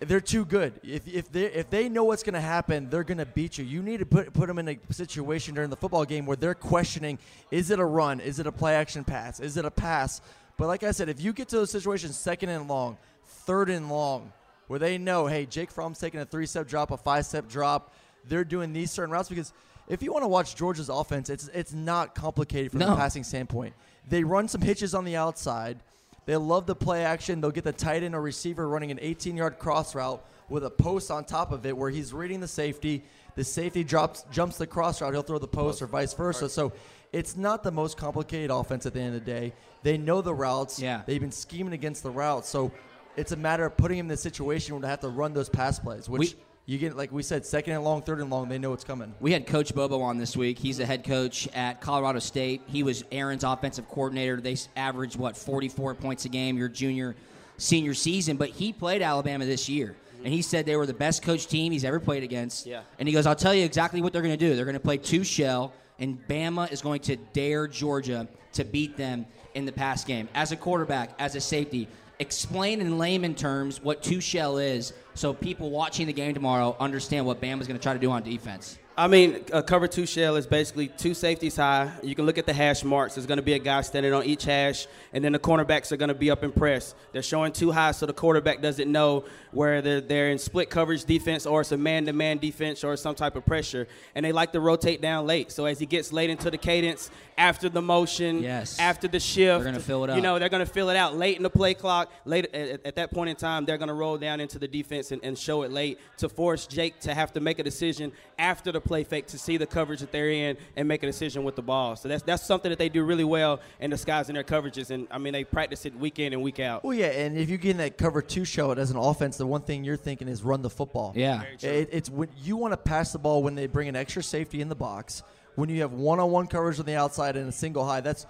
[0.00, 0.80] they're too good.
[0.84, 3.64] If, if they if they know what's going to happen, they're going to beat you.
[3.64, 6.54] You need to put put them in a situation during the football game where they're
[6.54, 7.18] questioning:
[7.50, 8.20] Is it a run?
[8.20, 9.40] Is it a play action pass?
[9.40, 10.20] Is it a pass?
[10.56, 13.88] But like I said, if you get to those situations, second and long, third and
[13.88, 14.32] long,
[14.68, 17.92] where they know, hey, Jake Fromm's taking a three step drop, a five step drop,
[18.24, 19.52] they're doing these certain routes because.
[19.90, 22.90] If you want to watch Georgia's offense, it's it's not complicated from No.
[22.90, 23.72] the passing standpoint.
[24.08, 25.78] They run some hitches on the outside.
[26.26, 27.40] They love the play action.
[27.40, 30.70] They'll get the tight end or receiver running an 18 yard cross route with a
[30.70, 33.04] post on top of it where he's reading the safety.
[33.34, 35.12] The safety drops, jumps the cross route.
[35.12, 36.48] He'll throw the post or vice versa.
[36.48, 36.72] So
[37.12, 39.52] it's not the most complicated offense at the end of the day.
[39.82, 40.80] They know the routes.
[40.80, 41.02] Yeah.
[41.06, 42.48] They've been scheming against the routes.
[42.48, 42.72] So
[43.16, 45.48] it's a matter of putting him in the situation where they have to run those
[45.48, 46.36] pass plays, which We-
[46.68, 48.50] you get, like we said, second and long, third and long.
[48.50, 49.14] They know it's coming.
[49.20, 50.58] We had Coach Bobo on this week.
[50.58, 52.60] He's the head coach at Colorado State.
[52.66, 54.38] He was Aaron's offensive coordinator.
[54.38, 57.16] They averaged, what, 44 points a game your junior,
[57.56, 59.96] senior season, but he played Alabama this year.
[59.96, 60.24] Mm-hmm.
[60.26, 62.66] And he said they were the best coach team he's ever played against.
[62.66, 62.82] Yeah.
[62.98, 64.54] And he goes, I'll tell you exactly what they're going to do.
[64.54, 68.94] They're going to play two shell, and Bama is going to dare Georgia to beat
[68.94, 70.28] them in the pass game.
[70.34, 75.34] As a quarterback, as a safety, explain in layman terms what two shell is so
[75.34, 78.78] people watching the game tomorrow understand what Bama's going to try to do on defense.
[78.98, 81.92] I mean, a cover two shell is basically two safeties high.
[82.02, 83.14] You can look at the hash marks.
[83.14, 85.96] There's going to be a guy standing on each hash, and then the cornerbacks are
[85.96, 86.96] going to be up in press.
[87.12, 91.46] They're showing too high, so the quarterback doesn't know whether they're in split coverage defense
[91.46, 93.86] or it's a man-to-man defense or some type of pressure.
[94.16, 95.52] And they like to rotate down late.
[95.52, 97.08] So as he gets late into the cadence,
[97.38, 98.80] after the motion, Yes.
[98.80, 101.16] after the shift, They're gonna fill it You know, they're going to fill it out
[101.16, 102.10] late in the play clock.
[102.24, 105.12] Late at, at that point in time, they're going to roll down into the defense
[105.12, 108.72] and, and show it late to force Jake to have to make a decision after
[108.72, 111.54] the play fake to see the coverage that they're in and make a decision with
[111.54, 111.94] the ball.
[111.94, 114.90] So that's that's something that they do really well in disguising their coverages.
[114.90, 116.82] And I mean, they practice it week in and week out.
[116.82, 119.36] Well, yeah, and if you get in that cover two show it as an offense,
[119.36, 121.12] the one thing you're thinking is run the football.
[121.14, 121.42] Yeah.
[121.60, 124.60] It, it's when you want to pass the ball when they bring an extra safety
[124.60, 125.22] in the box.
[125.54, 128.26] When you have one-on-one coverage on the outside and a single high, that's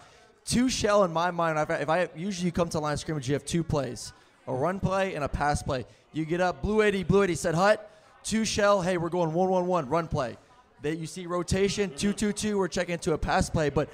[0.47, 1.59] two shell in my mind.
[1.59, 4.15] If I, if I usually you come to line of scrimmage, you have two plays:
[4.47, 5.85] a run play and a pass play.
[6.15, 7.91] You get up, blue eighty, blue eighty said hut,
[8.25, 8.81] two shell.
[8.81, 10.39] Hey, we're going one-one-one run play.
[10.83, 12.57] That you see rotation two-two-two.
[12.57, 13.89] We're checking into a pass play, but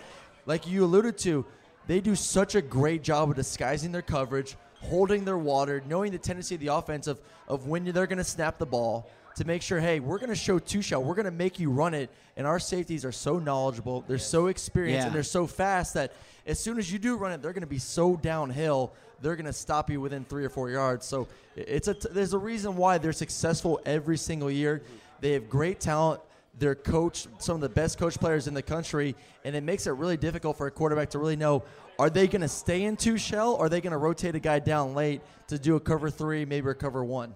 [0.46, 1.44] like you alluded to,
[1.86, 6.18] they do such a great job of disguising their coverage, holding their water, knowing the
[6.18, 9.62] tendency of the offense of, of when they're going to snap the ball to make
[9.62, 11.02] sure, hey, we're going to show two shell.
[11.02, 12.10] We're going to make you run it.
[12.36, 14.04] And our safeties are so knowledgeable.
[14.06, 15.06] They're so experienced Yeah.
[15.06, 16.12] and they're so fast that
[16.46, 18.92] as soon as you do run it, they're going to be so downhill.
[19.22, 21.06] They're going to stop you within three or four yards.
[21.06, 24.82] So it's a t- there's a reason why they're successful every single year.
[25.20, 26.20] They have great talent.
[26.58, 29.92] They're coached some of the best coach players in the country, and it makes it
[29.92, 31.64] really difficult for a quarterback to really know
[31.98, 34.40] are they going to stay in two shell or are they going to rotate a
[34.40, 37.34] guy down late to do a cover three, maybe a cover one?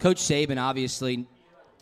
[0.00, 1.26] Coach Saban obviously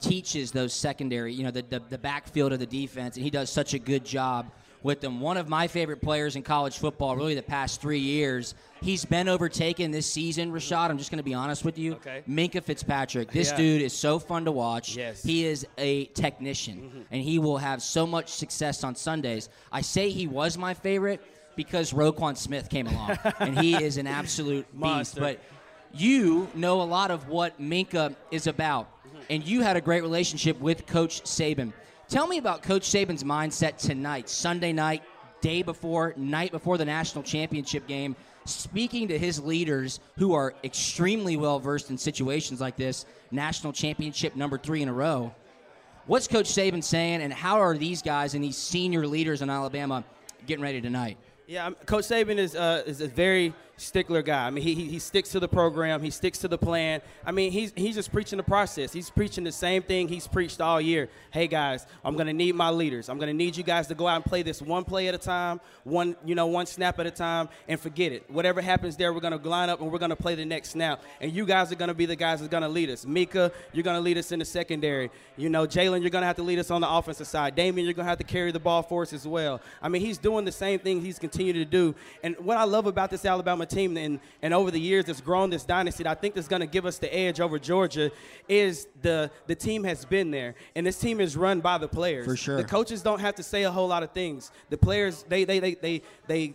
[0.01, 3.51] teaches those secondary, you know, the, the, the backfield of the defense, and he does
[3.51, 4.51] such a good job
[4.83, 5.21] with them.
[5.21, 8.55] One of my favorite players in college football, really the past three years.
[8.81, 10.90] He's been overtaken this season, Rashad.
[10.90, 11.95] I'm just going to be honest with you.
[11.95, 12.23] Okay.
[12.29, 13.31] Minkah Fitzpatrick.
[13.31, 13.57] This Yeah.
[13.57, 14.97] dude is so fun to watch.
[14.97, 15.23] Yes.
[15.23, 17.01] He is a technician, mm-hmm.
[17.11, 19.49] and he will have so much success on Sundays.
[19.71, 21.21] I say he was my favorite
[21.55, 25.16] because Roquan Smith came along, and he is an absolute beast.
[25.18, 25.38] But
[25.95, 29.18] you know a lot of what Minkah is about, mm-hmm.
[29.31, 31.73] and you had a great relationship with Coach Saban.
[32.12, 35.03] Tell me about Coach Saban's mindset tonight, Sunday night,
[35.40, 41.38] day before, night before the national championship game, speaking to his leaders who are extremely
[41.38, 45.35] well versed in situations like this, national championship number three in a row.
[46.05, 50.05] What's Coach Saban saying, and how are these guys and these senior leaders in Alabama
[50.46, 51.16] getting ready tonight?
[51.46, 54.47] Yeah, Coach Saban is uh, is a very stickler guy.
[54.47, 56.03] I mean, he, he sticks to the program.
[56.03, 57.01] He sticks to the plan.
[57.25, 58.92] I mean, he's he's just preaching the process.
[58.92, 61.09] He's preaching the same thing he's preached all year.
[61.31, 63.09] Hey guys, I'm gonna need my leaders.
[63.09, 65.18] I'm gonna need you guys to go out and play this one play at a
[65.18, 68.31] time, one you know one snap at a time, and forget it.
[68.31, 71.03] Whatever happens there, we're gonna line up and we're gonna play the next snap.
[71.21, 73.05] And you guys are gonna be the guys that's gonna lead us.
[73.05, 75.11] Minkah, you're gonna lead us in the secondary.
[75.37, 77.55] You know, Jalen, you're gonna have to lead us on the offensive side.
[77.55, 79.61] Damien, you're gonna have to carry the ball for us as well.
[79.81, 81.95] I mean, he's doing the same thing he's continued to do.
[82.23, 85.51] And what I love about this Alabama team, and, and over the years, it's grown
[85.51, 86.05] this dynasty.
[86.05, 88.11] That I think that's going to give us the edge over Georgia.
[88.49, 92.25] Is the the team has been there, and this team is run by the players.
[92.25, 92.57] For sure.
[92.57, 94.51] The coaches don't have to say a whole lot of things.
[94.71, 96.55] The players, they they they they they.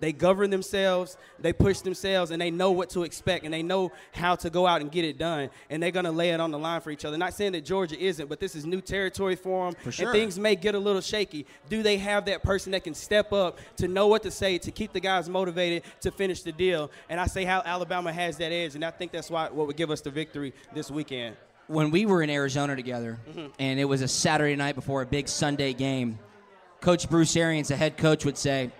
[0.00, 3.90] They govern themselves, they push themselves, and they know what to expect, and they know
[4.12, 6.58] how to go out and get it done, and they're gonna lay it on the
[6.58, 7.18] line for each other.
[7.18, 10.06] Not saying that Georgia isn't, but this is new territory for them, For sure.
[10.06, 11.46] and things may get a little shaky.
[11.68, 14.70] Do they have that person that can step up to know what to say to
[14.70, 16.92] keep the guys motivated to finish the deal?
[17.08, 19.76] And I say how Alabama has that edge, and I think that's why what would
[19.76, 21.36] give us the victory this weekend.
[21.66, 23.48] when we were in Arizona together, mm-hmm.
[23.58, 26.18] and it was a Saturday night before a big Sunday game,
[26.80, 28.70] Coach Bruce Arians, the head coach, would say,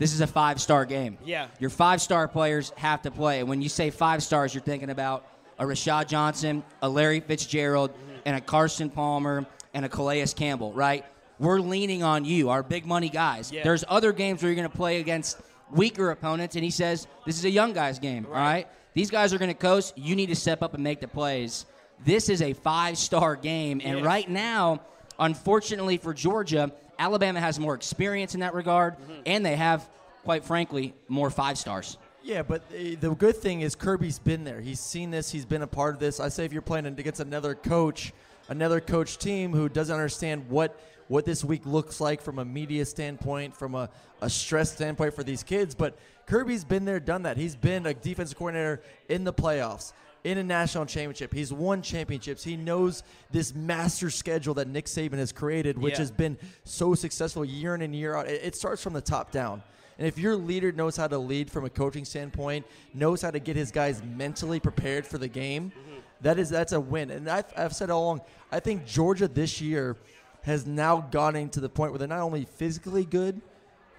[0.00, 1.16] "This is a five-star game.
[1.24, 1.46] Yeah.
[1.60, 5.24] your five-star players have to play." And when you say five stars, you're thinking about
[5.60, 8.16] a Rashad Johnson, a Larry Fitzgerald, mm-hmm.
[8.24, 10.72] and a Carson Palmer and a Calais Campbell.
[10.72, 11.04] Right?
[11.38, 13.52] We're leaning on you, our big money guys.
[13.52, 13.62] Yeah.
[13.62, 17.38] There's other games where you're going to play against weaker opponents, and he says this
[17.38, 18.26] is a young guys game.
[18.26, 19.96] All right, these guys are going to coast.
[19.96, 21.66] You need to step up and make the plays.
[22.04, 23.80] This is a five star game.
[23.84, 24.80] And right now,
[25.18, 29.22] unfortunately for Georgia, Alabama has more experience in that regard, mm-hmm.
[29.24, 29.88] and they have,
[30.22, 31.96] quite frankly, more five stars.
[32.22, 34.60] Yeah, but the, the good thing is Kirby's been there.
[34.60, 35.30] He's seen this.
[35.30, 36.20] He's been a part of this.
[36.20, 38.12] I say if you're playing against another coach,
[38.50, 42.84] another coach team who doesn't understand what what this week looks like from a media
[42.84, 47.36] standpoint, from a, a stress standpoint for these kids, but Kirby's been there, done that.
[47.36, 49.92] He's been a defensive coordinator in the playoffs.
[50.22, 52.44] In a national championship, he's won championships.
[52.44, 56.00] He knows this master schedule that Nick Saban has created, which Yeah.
[56.00, 58.28] has been so successful year in and year out.
[58.28, 59.62] It, starts from the top down.
[59.98, 63.38] And if your leader knows how to lead from a coaching standpoint, knows how to
[63.38, 66.00] get his guys mentally prepared for the game, mm-hmm.
[66.20, 67.10] that is that's a win.
[67.10, 68.20] And I've, I've said all along,
[68.52, 69.96] I think Georgia this year
[70.42, 73.40] has now gotten to the point where they're not only physically good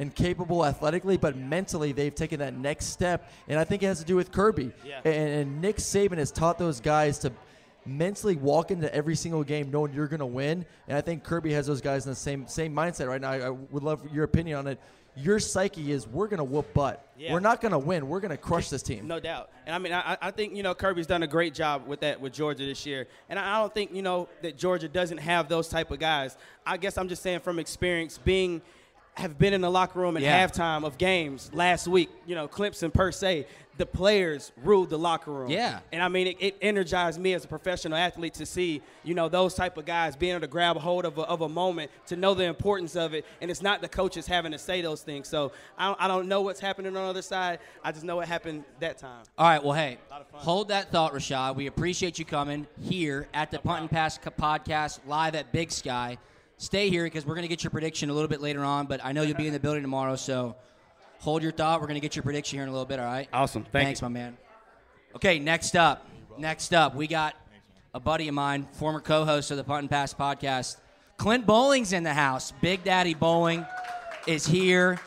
[0.02, 3.32] and capable athletically, but mentally they've taken that next step.
[3.48, 4.72] And I think it has to do with Kirby.
[4.84, 5.00] Yeah.
[5.06, 7.32] And, and Nick Saban has taught those guys to
[7.86, 10.66] mentally walk into every single game knowing you're going to win.
[10.88, 13.30] And I think Kirby has those guys in the same same mindset right now.
[13.30, 14.80] I, I would love your opinion on it.
[15.16, 17.06] Your psyche is we're going to whoop butt.
[17.16, 17.34] Yeah.
[17.34, 18.08] We're not going to win.
[18.08, 19.08] We're going to crush this team.
[19.08, 19.52] No doubt.
[19.68, 22.20] And I mean, I, I think, you know, Kirby's done a great job with that
[22.20, 23.08] with Georgia this year.
[23.30, 26.38] And I I don't think, you know, that Georgia doesn't have those type of guys.
[26.66, 28.64] I guess I'm just saying from experience, being
[29.16, 30.48] have been in the locker room at Yeah.
[30.48, 33.46] halftime of games last week, you know, Clemson per se,
[33.78, 35.50] the players ruled the locker room.
[35.50, 35.80] Yeah.
[35.92, 39.28] And I mean, it, it energized me as a professional athlete to see, you know,
[39.28, 41.90] those type of guys being able to grab a hold of a, of a moment,
[42.08, 43.26] to know the importance of it.
[43.42, 45.28] And it's not the coaches having to say those things.
[45.28, 47.60] So I don't, I don't know what's happening on the other side.
[47.84, 49.24] I just know what happened that time.
[49.38, 50.42] All right, well, hey, Lot of fun.
[50.42, 51.56] hold that thought, Rashad.
[51.56, 56.18] We appreciate you coming here at the Punt and Pass podcast live at Big Sky.
[56.62, 59.04] Stay here because we're going to get your prediction a little bit later on, but
[59.04, 60.56] I know you'll be in the building tomorrow, so
[61.18, 61.82] hold your thought.
[61.82, 63.28] We're going to get your prediction here in a little bit, all right?
[63.34, 63.64] Awesome.
[63.64, 64.06] Thank Thanks, you.
[64.06, 64.38] my man.
[65.16, 66.08] Okay, next up.
[66.38, 67.36] Next up, we got
[67.96, 70.78] a buddy of mine, former co-host of the Punt and Pass podcast.
[71.18, 72.54] Clint Boling's in the house.
[72.62, 73.66] Big Daddy Boling
[74.28, 75.00] is here.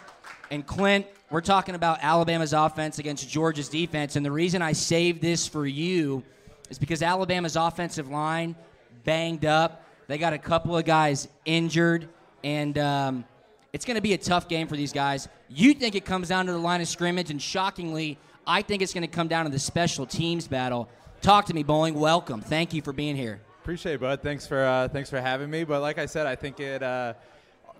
[0.50, 4.16] And Clint, we're talking about Alabama's offense against Georgia's defense.
[4.16, 6.24] And the reason I saved this for you
[6.68, 8.56] is because Alabama's offensive line
[9.04, 9.82] banged up.
[10.06, 12.08] They got a couple of guys injured,
[12.42, 13.24] and um,
[13.72, 15.28] it's going to be a tough game for these guys.
[15.48, 18.92] You think it comes down to the line of scrimmage, and shockingly, I think it's
[18.92, 20.88] going to come down to the special teams battle.
[21.22, 21.94] Talk to me, Boling.
[21.94, 22.42] Welcome.
[22.42, 23.40] Thank you for being here.
[23.62, 24.20] Appreciate it, bud.
[24.20, 25.64] Thanks for uh, thanks for having me.
[25.64, 27.14] But like I said, I think it uh,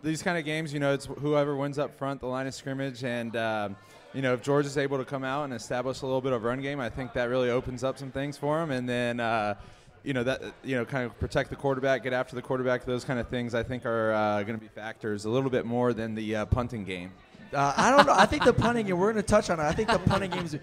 [0.03, 3.05] these kind of games, you know, it's whoever wins up front, the line of scrimmage,
[3.05, 3.77] and um,
[4.15, 6.45] you know, if George is able to come out and establish a little bit of
[6.45, 8.71] run game, I think that really opens up some things for him.
[8.71, 9.57] And then, uh,
[10.05, 12.85] you know, that you know, kind of protect the quarterback, get after the quarterback.
[12.85, 15.65] Those kind of things, I think, are uh, going to be factors a little bit
[15.65, 17.11] more than the uh, punting game.
[17.53, 18.13] Uh, I don't know.
[18.15, 18.99] I think the punting game.
[18.99, 19.63] We're going to touch on it.
[19.63, 20.57] I think the punting games.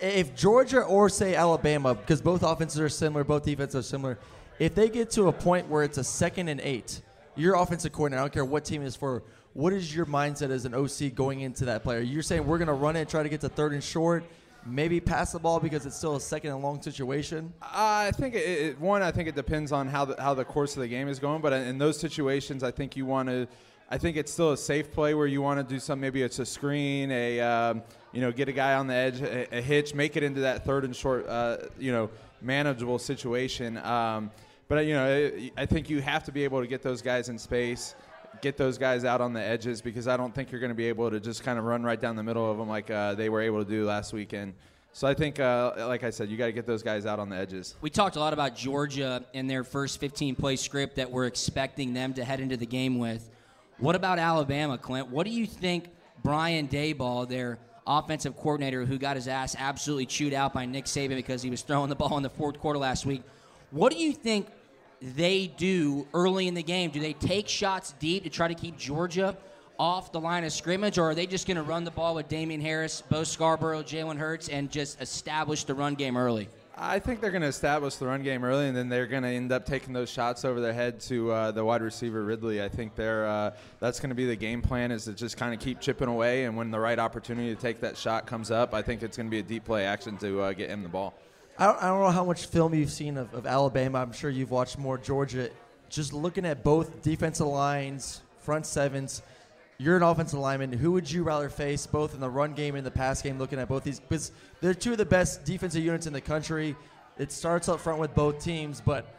[0.00, 4.18] If Georgia or say Alabama, because both offenses are similar, both defenses are similar.
[4.58, 7.00] If they get to a point where it's a second and eight,
[7.34, 9.22] your offensive coordinator, I don't care what team it is for,
[9.54, 12.00] what is your mindset as an OC going into that player?
[12.00, 14.24] You're saying we're going to run it, try to get to third and short,
[14.66, 17.52] maybe pass the ball because it's still a second and long situation?
[17.62, 20.76] I think it, it, one, I think it depends on how the, how the course
[20.76, 21.42] of the game is going.
[21.42, 23.48] But in those situations, I think you want to.
[23.88, 26.00] I think it's still a safe play where you want to do something.
[26.00, 29.58] Maybe it's a screen, a um, you know, get a guy on the edge, a,
[29.58, 32.10] a, hitch, make it into that third and short, uh, you know,
[32.42, 33.76] manageable situation.
[33.78, 34.32] Um,
[34.68, 37.38] but you know, I think you have to be able to get those guys in
[37.38, 37.94] space,
[38.40, 40.86] get those guys out on the edges because I don't think you're going to be
[40.86, 43.28] able to just kind of run right down the middle of them like uh, they
[43.28, 44.54] were able to do last weekend.
[44.92, 47.28] So I think, uh, like I said, you got to get those guys out on
[47.28, 47.74] the edges.
[47.82, 51.92] We talked a lot about Georgia and their first 15 play script that we're expecting
[51.92, 53.28] them to head into the game with.
[53.78, 55.08] What about Alabama, Clint?
[55.08, 55.90] What do you think
[56.22, 61.16] Brian Daboll, their offensive coordinator, who got his ass absolutely chewed out by Nick Saban
[61.16, 63.22] because he was throwing the ball in the fourth quarter last week,
[63.70, 64.46] what do you think
[65.00, 66.90] they do early in the game?
[66.90, 69.36] Do they take shots deep to try to keep Georgia
[69.78, 72.28] off the line of scrimmage, or are they just going to run the ball with
[72.28, 76.48] Damien Harris, Bo Scarborough, Jalen Hurts, and just establish the run game early?
[76.78, 79.30] I think they're going to establish the run game early, and then they're going to
[79.30, 82.62] end up taking those shots over their head to uh, the wide receiver Ridley.
[82.62, 85.54] I think they're uh, that's going to be the game plan is to just kind
[85.54, 88.74] of keep chipping away, and when the right opportunity to take that shot comes up,
[88.74, 90.88] I think it's going to be a deep play action to uh, get him the
[90.90, 91.14] ball.
[91.58, 93.98] I don't, I don't know how much film you've seen of, of Alabama.
[93.98, 95.48] I'm sure you've watched more Georgia.
[95.88, 99.22] Just looking at both defensive lines, front sevens,
[99.78, 100.72] you're an offensive lineman.
[100.72, 103.38] Who would you rather face, both in the run game and the pass game?
[103.38, 106.76] Looking at both these, because they're two of the best defensive units in the country.
[107.18, 109.14] It starts up front with both teams, but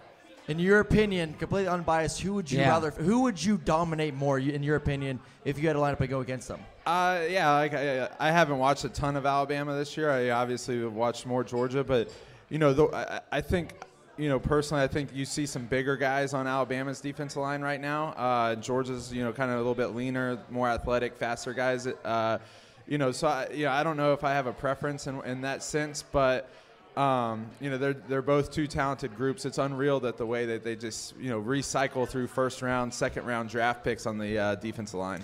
[0.48, 2.70] in your opinion, completely unbiased, who would you Yeah.
[2.70, 2.92] rather?
[2.92, 6.10] Who would you dominate more, in your opinion, if you had to line up and
[6.10, 6.60] go against them?
[6.86, 10.10] Uh, yeah, like, I, I haven't watched a ton of Alabama this year.
[10.10, 12.10] I obviously have watched more Georgia, but
[12.50, 13.74] you know, though, I, I think
[14.18, 17.82] you know personally, I think you see some bigger guys on Alabama's defensive line right
[17.82, 18.14] now.
[18.14, 21.88] Uh, Georgia's you know kind of a little bit leaner, more athletic, faster guys.
[21.88, 22.38] Uh,
[22.88, 25.22] you know, so I, you know, I don't know if I have a preference in,
[25.26, 26.50] in that sense, but.
[26.98, 29.46] Um, you know they're they're both two talented groups.
[29.46, 33.26] It's unreal that the way that they just you know recycle through first round, second
[33.28, 35.22] round draft picks on the uh, defensive line.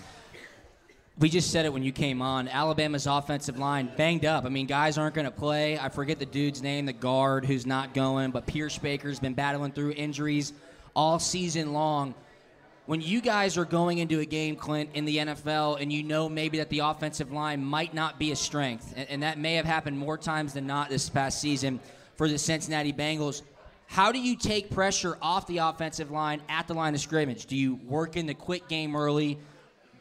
[1.17, 2.47] We just said it when you came on.
[2.47, 4.45] Alabama's offensive line banged up.
[4.45, 5.79] I mean, guys aren't going to play.
[5.79, 9.93] I forget the dude's name, the guard who's not going, but Pierschbacher's been battling through
[9.93, 10.53] injuries
[10.95, 12.13] all season long.
[12.85, 16.27] When you guys are going into a game, Clint, in the NFL, and you know
[16.27, 19.65] maybe that the offensive line might not be a strength, and, and that may have
[19.65, 21.79] happened more times than not this past season
[22.15, 23.41] for the Cincinnati Bengals.
[23.87, 27.45] How do you take pressure off the offensive line at the line of scrimmage?
[27.45, 29.37] Do you work in the quick game early?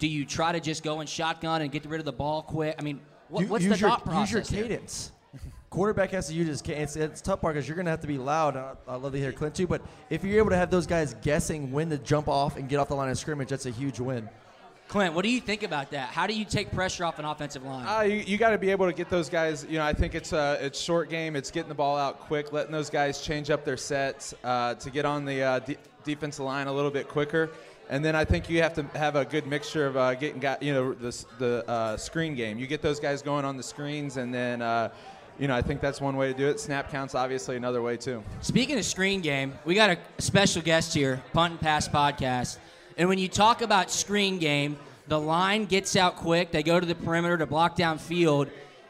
[0.01, 2.75] Do you try to just go in shotgun and get rid of the ball quick?
[2.79, 4.51] I mean, what, what's use the your, thought process?
[4.51, 5.13] Use your cadence.
[5.73, 6.97] Quarterback has to use his cadence.
[6.97, 8.59] It's, it's tough part because you're going to have to be loud.
[8.59, 9.67] I, I love to hear Clint too.
[9.67, 12.77] But if you're able to have those guys guessing when to jump off and get
[12.77, 14.29] off the line of scrimmage, that's a huge win.
[14.89, 16.11] Clint, what do you think about that?
[16.11, 17.87] How do you take pressure off an offensive line?
[17.89, 19.65] Uh, you, you got to be able to get those guys.
[19.67, 21.37] You know, I think it's uh, it's short game.
[21.37, 24.91] It's getting the ball out quick, letting those guys change up their sets uh, to
[24.91, 27.49] get on the uh, de- defensive line a little bit quicker.
[27.89, 30.63] And then I think you have to have a good mixture of uh, getting got
[30.63, 32.59] you know the the uh, screen game.
[32.59, 34.91] You get those guys going on the screens, and then uh,
[35.39, 36.61] you know I think that's one way to do it.
[36.61, 38.23] Snap counts obviously another way too.
[38.41, 42.59] Speaking of screen game, we got a special guest here, Punt and Pass Podcast.
[42.97, 44.77] And when you talk about screen game,
[45.09, 46.53] the line gets out quick.
[46.53, 48.49] They go to the perimeter to block down field.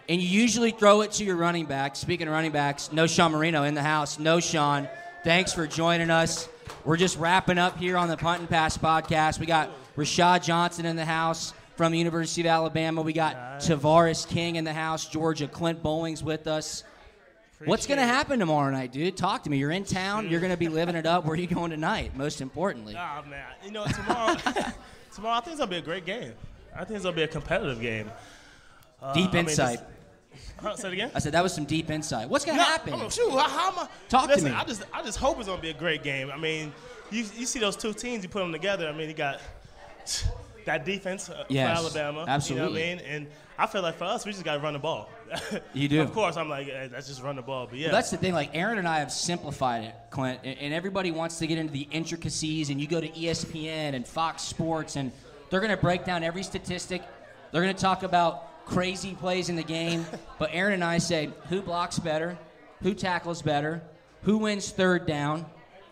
[0.08, 1.96] And you usually throw it to your running back.
[1.96, 4.18] Speaking of running backs, Knowshon Moreno in the house.
[4.18, 4.90] Knowshon.
[5.24, 6.48] Thanks for joining us.
[6.84, 9.38] We're just wrapping up here on the Punt and Pass Podcast.
[9.38, 13.02] We got Rashad Johnson in the house from the University of Alabama.
[13.02, 15.04] We got Tavares King in the house.
[15.04, 16.84] Georgia Clint Boling's with us.
[17.64, 19.16] What's going to happen tomorrow night, dude?
[19.16, 19.56] Talk to me.
[19.58, 20.30] You're in town.
[20.30, 21.24] You're going to be living it up.
[21.24, 22.16] Where are you going tonight?
[22.16, 22.92] Most importantly.
[22.92, 23.46] Nah, man.
[23.64, 24.36] You know, tomorrow,
[25.12, 26.34] tomorrow I think it's gonna be a great game.
[26.72, 28.08] I think it's gonna be a competitive game.
[29.02, 29.80] Uh, Deep I mean, insight.
[30.60, 31.10] Huh, say it again.
[31.16, 32.28] I said that was some deep insight.
[32.28, 32.94] What's going to No, happen?
[32.94, 33.88] oh, shoot, how, am I?
[34.08, 34.52] Talk to me.
[34.52, 36.30] I just, I just hope it's gonna be a great game.
[36.30, 36.72] I mean,
[37.10, 38.88] you, you see those two teams, you put them together.
[38.88, 39.40] I mean, you got
[40.66, 42.24] that defense uh, Yes, for Alabama.
[42.28, 42.80] absolutely.
[42.82, 43.14] You know what I mean?
[43.14, 43.26] And
[43.58, 45.08] I feel like for us, we just got to run the ball.
[45.72, 46.02] You do.
[46.02, 47.66] Of course, I'm like, eh, let's just run the ball.
[47.66, 48.34] But yeah, Well, that's the thing.
[48.34, 51.88] Like Aaron and I have simplified it, Clint, and, everybody wants to get into the
[51.90, 52.68] intricacies.
[52.70, 55.10] And you go to ESPN and Fox Sports, and
[55.50, 57.02] They're going to break down every statistic.
[57.50, 60.04] They're going to talk about crazy plays in the game.
[60.38, 62.36] But Aaron and I say who blocks better,
[62.82, 63.80] who tackles better,
[64.22, 65.46] who wins third down,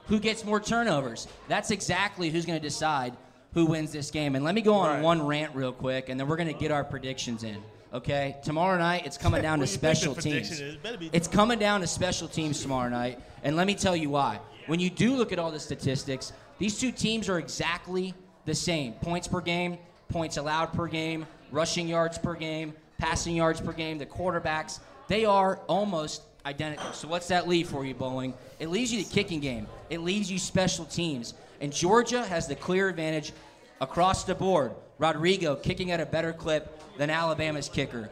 [0.06, 1.28] who gets more turnovers.
[1.48, 3.16] That's exactly who's going to decide
[3.54, 4.34] who wins this game.
[4.36, 5.02] And let me go on Right.
[5.02, 7.56] one rant real quick, and then we're going to get our predictions in.
[7.92, 10.98] Okay, tomorrow night it's coming down to What do you think the special teams.
[10.98, 14.38] be- It's coming down to special teams tomorrow night, and let me tell you why.
[14.66, 18.92] When you do look at all the statistics, these two teams are exactly the same:
[18.94, 19.76] points per game,
[20.08, 23.98] points allowed per game, rushing yards per game, passing yards per game.
[23.98, 24.78] The quarterbacks
[25.08, 26.92] they are almost identical.
[26.92, 28.32] So what's that leave for you, Boling?
[28.60, 29.66] It leaves you the kicking game.
[29.88, 33.32] It leaves you special teams, and Georgia has the clear advantage
[33.80, 34.72] across the board.
[34.98, 38.10] Rodrigo kicking at a better clip than Alabama's kicker.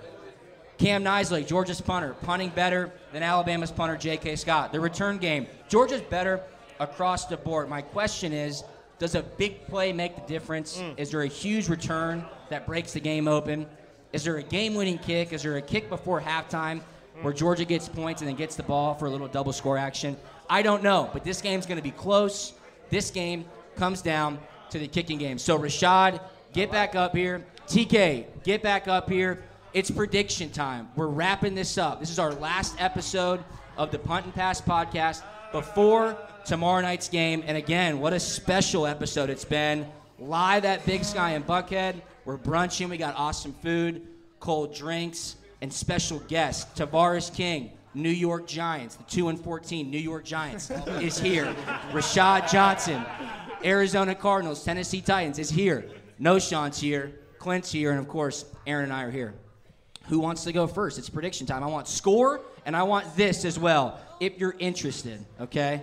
[0.78, 4.36] Cam Nizialek, Georgia's punter, punting better than Alabama's punter, J.K.
[4.36, 4.72] Scott.
[4.72, 6.40] The return game, Georgia's better
[6.78, 7.68] across the board.
[7.68, 8.62] My question is
[8.98, 10.78] does a big play make the difference?
[10.78, 10.98] Mm.
[10.98, 13.66] Is there a huge return that breaks the game open?
[14.12, 15.32] Is there a game winning kick?
[15.32, 17.22] Is there a kick before halftime mm.
[17.22, 20.16] where Georgia gets points and then gets the ball for a little double score action?
[20.50, 22.54] I don't know, but this game's going to be close.
[22.90, 23.44] This game
[23.76, 24.38] comes down
[24.70, 25.38] to the kicking game.
[25.38, 26.20] So, Rashad,
[26.52, 27.44] get back up here.
[27.66, 29.42] TK, get back up here.
[29.74, 30.88] It's prediction time.
[30.96, 32.00] We're wrapping this up.
[32.00, 33.44] This is our last episode
[33.76, 35.22] of the Punt and Pass podcast
[35.52, 37.44] before tomorrow night's game.
[37.46, 39.86] And again, what a special episode it's been.
[40.18, 42.00] Live at Big Sky in Buckhead.
[42.24, 42.88] We're brunching.
[42.88, 44.06] We got awesome food,
[44.40, 46.66] cold drinks, and special guests.
[46.78, 50.70] Tavares King, New York Giants, the 2 and 14 New York Giants,
[51.00, 51.54] is here.
[51.90, 53.04] Rashad Johnson,
[53.64, 55.88] Arizona Cardinals, Tennessee Titans is here.
[56.20, 57.12] Knowshon's here.
[57.38, 57.90] Clint's here.
[57.90, 59.34] And of course, Aaron and I are here.
[60.06, 60.98] Who wants to go first?
[60.98, 61.62] It's prediction time.
[61.62, 65.82] I want score and I want this as well, if you're interested, okay?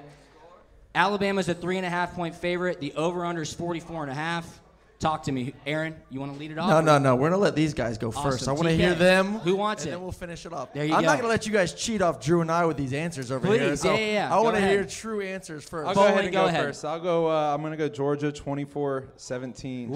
[0.93, 2.79] Alabama's a three and a half point favorite.
[2.79, 4.61] The over under is 44 and a half.
[5.05, 5.53] Talk to me.
[5.67, 6.67] Aaron, you want to lead it off?
[6.67, 7.15] No, no, no.
[7.15, 8.23] We're gonna let these guys go Awesome.
[8.23, 8.47] first.
[8.47, 9.33] I want to TK, hear them.
[9.39, 9.91] Who wants and it?
[9.91, 10.73] then we'll finish it off.
[10.73, 11.05] There you I'm go.
[11.05, 13.67] not gonna let you guys cheat off Drew and I with these answers over here.
[13.69, 14.25] Please, So yeah, yeah, yeah.
[14.25, 14.71] I Go want to ahead.
[14.71, 16.63] hear true answers 1st I'll go Boling, ahead and go go, ahead.
[16.65, 16.83] first.
[16.85, 17.29] I'll go.
[17.29, 19.89] Uh, I'm going to go Georgia 24-17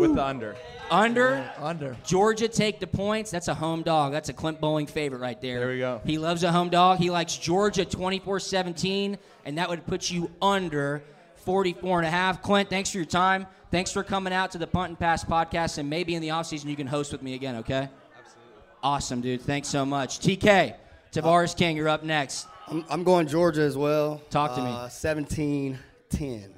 [0.00, 0.56] with the under.
[0.90, 1.50] Under.
[1.58, 1.94] Under.
[2.06, 3.30] Georgia take the points.
[3.30, 4.12] That's a home dog.
[4.12, 5.58] That's a Clint Boling favorite right there.
[5.60, 6.00] There we go.
[6.06, 6.98] He loves a home dog.
[6.98, 11.02] He likes Georgia 24-17, and that would put you under
[11.44, 12.40] 44 and a half.
[12.42, 13.46] Clint, thanks for your time.
[13.72, 16.66] Thanks for coming out to the Punt and Pass podcast, and maybe in the offseason
[16.66, 17.88] you can host with me again, okay?
[18.18, 18.52] Absolutely.
[18.82, 19.40] Awesome, dude.
[19.40, 20.18] Thanks so much.
[20.18, 20.74] TK,
[21.10, 22.48] Tavares King, you're up next.
[22.68, 24.20] I'm, I'm going Georgia as well.
[24.28, 24.70] Talk to me.
[24.70, 25.78] Uh, 17
[26.10, 26.54] 10.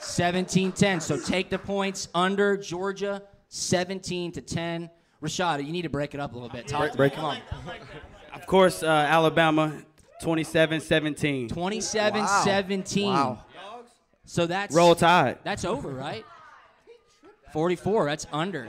[0.00, 1.02] 17-10.
[1.02, 4.88] So take the points under Georgia, 17 to 10.
[5.22, 6.66] Rashad, you need to break it up a little bit.
[6.66, 7.16] Talk Break- to break me.
[7.16, 7.38] Come on.
[8.32, 9.82] Of course, uh, Alabama
[10.22, 11.50] 27-17.
[11.50, 13.04] 27-17.
[13.04, 13.44] Wow.
[14.24, 15.38] So that's Roll Tide.
[15.42, 16.24] That's over, right?
[17.52, 18.06] 44.
[18.06, 18.68] That's under.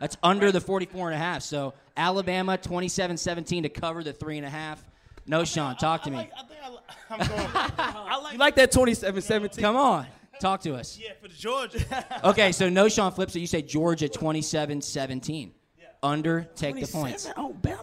[0.00, 1.42] That's under the 44 and a half.
[1.42, 4.84] So Alabama 27-17 to cover the three and a half.
[5.28, 6.18] Knowshon, talk to me.
[6.18, 7.50] I think I, am going.
[7.78, 8.32] I like.
[8.34, 9.58] You like that 27-17?
[9.58, 10.06] Come on,
[10.40, 10.98] talk to us.
[11.02, 11.80] Yeah, for the Georgia.
[12.24, 13.40] Okay, so Knowshon flips it.
[13.40, 15.50] You say Georgia 27-17.
[16.02, 17.28] Under, take the points.
[17.36, 17.82] Alabama.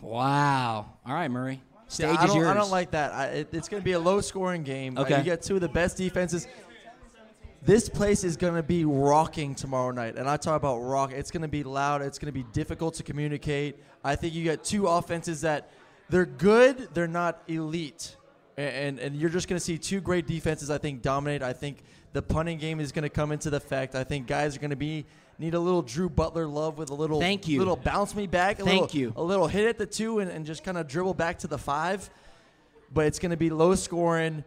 [0.00, 0.86] Wow.
[1.06, 1.62] All right, Murray.
[1.88, 2.48] Stage Yeah, I is don't, yours.
[2.48, 3.12] I don't like that.
[3.12, 4.98] I, it, it's going to be a low-scoring game.
[4.98, 5.18] Uh, Okay.
[5.18, 6.48] you get two of the best defenses.
[7.64, 11.12] This place is going to be rocking tomorrow night, and I talk about rock.
[11.12, 12.02] It's going to be loud.
[12.02, 13.78] It's going to be difficult to communicate.
[14.02, 15.70] I think you get two offenses that
[16.10, 16.88] they're good.
[16.92, 18.16] They're not elite,
[18.58, 20.70] and and, and you're just going to see two great defenses.
[20.70, 21.42] I think dominate.
[21.42, 21.78] I think
[22.12, 23.94] the punting game is going to come into the effect.
[23.94, 25.06] I think guys are going to be
[25.38, 27.58] need a little Drew Butler love with a little Thank you.
[27.58, 28.60] little bounce me back.
[28.60, 29.12] A Thank little, you.
[29.16, 31.58] A little hit at the two and, and just kind of dribble back to the
[31.58, 32.10] five
[32.94, 34.44] but it's going to be low scoring.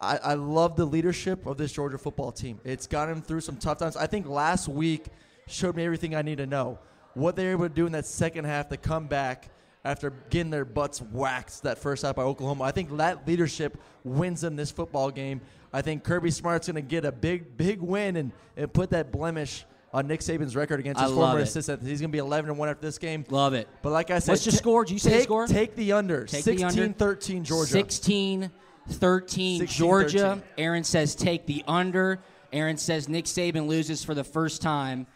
[0.00, 2.60] I, I love the leadership of this Georgia football team.
[2.64, 3.96] It's gotten them through some tough times.
[3.96, 5.06] I think last week
[5.46, 6.78] showed me everything I need to know.
[7.14, 9.48] What they were able to do in that second half to come back
[9.84, 12.64] after getting their butts waxed that first half by Oklahoma.
[12.64, 15.40] I think that leadership wins them this football game.
[15.72, 19.12] I think Kirby Smart's going to get a big, big win and, and put that
[19.12, 21.42] blemish on Nick Saban's record against his former it.
[21.42, 21.82] assistant.
[21.82, 23.24] He's going to be 11 and 1 after this game.
[23.28, 23.68] Love it.
[23.82, 24.84] But like I said, What's your ta- score?
[24.84, 25.46] Did you say take, score?
[25.46, 26.24] Take the under.
[26.24, 26.92] Take the 16 under.
[26.94, 27.70] 13 Georgia.
[27.70, 28.50] 16
[28.88, 30.18] 13 16, Georgia.
[30.18, 30.42] 13.
[30.58, 32.20] Aaron says take the under.
[32.52, 35.06] Aaron says Nick Saban loses for the first time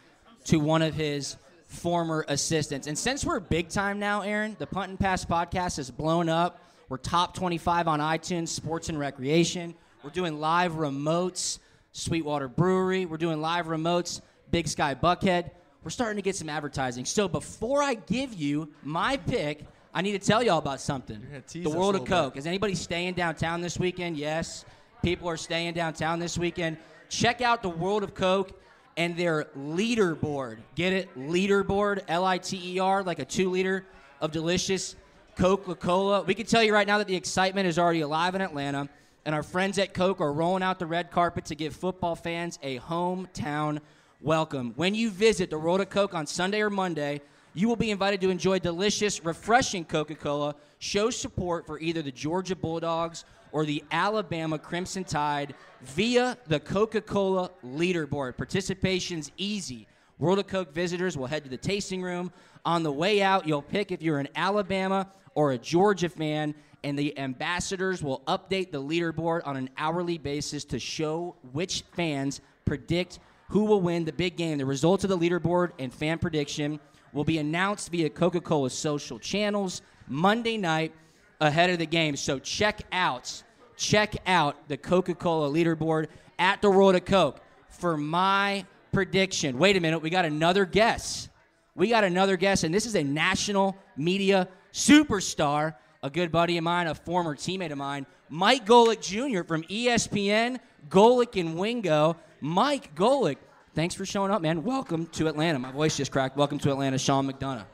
[0.44, 2.86] to one of his former assistants.
[2.86, 6.60] And since we're big time now, Aaron, the Punt and Pass podcast has blown up.
[6.88, 9.74] We're top 25 on iTunes, sports and recreation.
[10.02, 11.58] We're doing live remotes,
[11.92, 13.04] Sweetwater Brewery.
[13.04, 15.50] We're doing live remotes, Big Sky Buckhead.
[15.84, 17.04] We're starting to get some advertising.
[17.04, 19.64] So before I give you my pick,
[19.98, 21.26] I need to tell y'all about something.
[21.50, 22.08] The World of little bit.
[22.08, 22.36] Coke.
[22.36, 24.16] Is anybody staying downtown this weekend?
[24.16, 24.64] Yes.
[25.02, 26.76] People are staying downtown this weekend.
[27.08, 28.62] Check out the World of Coke
[28.96, 30.58] and their leaderboard.
[30.76, 31.18] Get it?
[31.18, 33.86] Leaderboard, L I T E R, like a two liter
[34.20, 34.94] of delicious
[35.34, 36.22] Coca Cola.
[36.22, 38.88] We can tell you right now that the excitement is already alive in Atlanta,
[39.24, 42.56] and our friends at Coke are rolling out the red carpet to give football fans
[42.62, 43.80] a hometown
[44.20, 44.74] welcome.
[44.76, 47.20] When you visit the World of Coke on Sunday or Monday,
[47.54, 50.54] you will be invited to enjoy delicious, refreshing Coca Cola.
[50.78, 57.00] Show support for either the Georgia Bulldogs or the Alabama Crimson Tide via the Coca
[57.00, 58.36] Cola leaderboard.
[58.36, 59.86] Participation's easy.
[60.18, 62.32] World of Coke visitors will head to the tasting room.
[62.64, 66.98] On the way out, you'll pick if you're an Alabama or a Georgia fan, and
[66.98, 73.20] the ambassadors will update the leaderboard on an hourly basis to show which fans predict
[73.48, 74.58] who will win the big game.
[74.58, 76.78] The results of the leaderboard and fan prediction
[77.12, 80.92] will be announced via Coca Cola social channels Monday night
[81.40, 82.16] ahead of the game.
[82.16, 83.42] So check out,
[83.76, 86.06] check out the Coca Cola leaderboard
[86.38, 89.58] at the World of Coke for my prediction.
[89.58, 91.28] Wait a minute, we got another guess.
[91.74, 96.64] We got another guess, and this is a national media superstar, a good buddy of
[96.64, 99.42] mine, a former teammate of mine, Mike Golic Jr.
[99.42, 102.16] from ESPN, Golic and Wingo.
[102.40, 103.36] Mike Golic,
[103.78, 104.64] thanks for showing up, man.
[104.64, 105.56] Welcome to Atlanta.
[105.60, 106.36] My voice just cracked.
[106.36, 107.64] Welcome to Atlanta, Sean McDonough.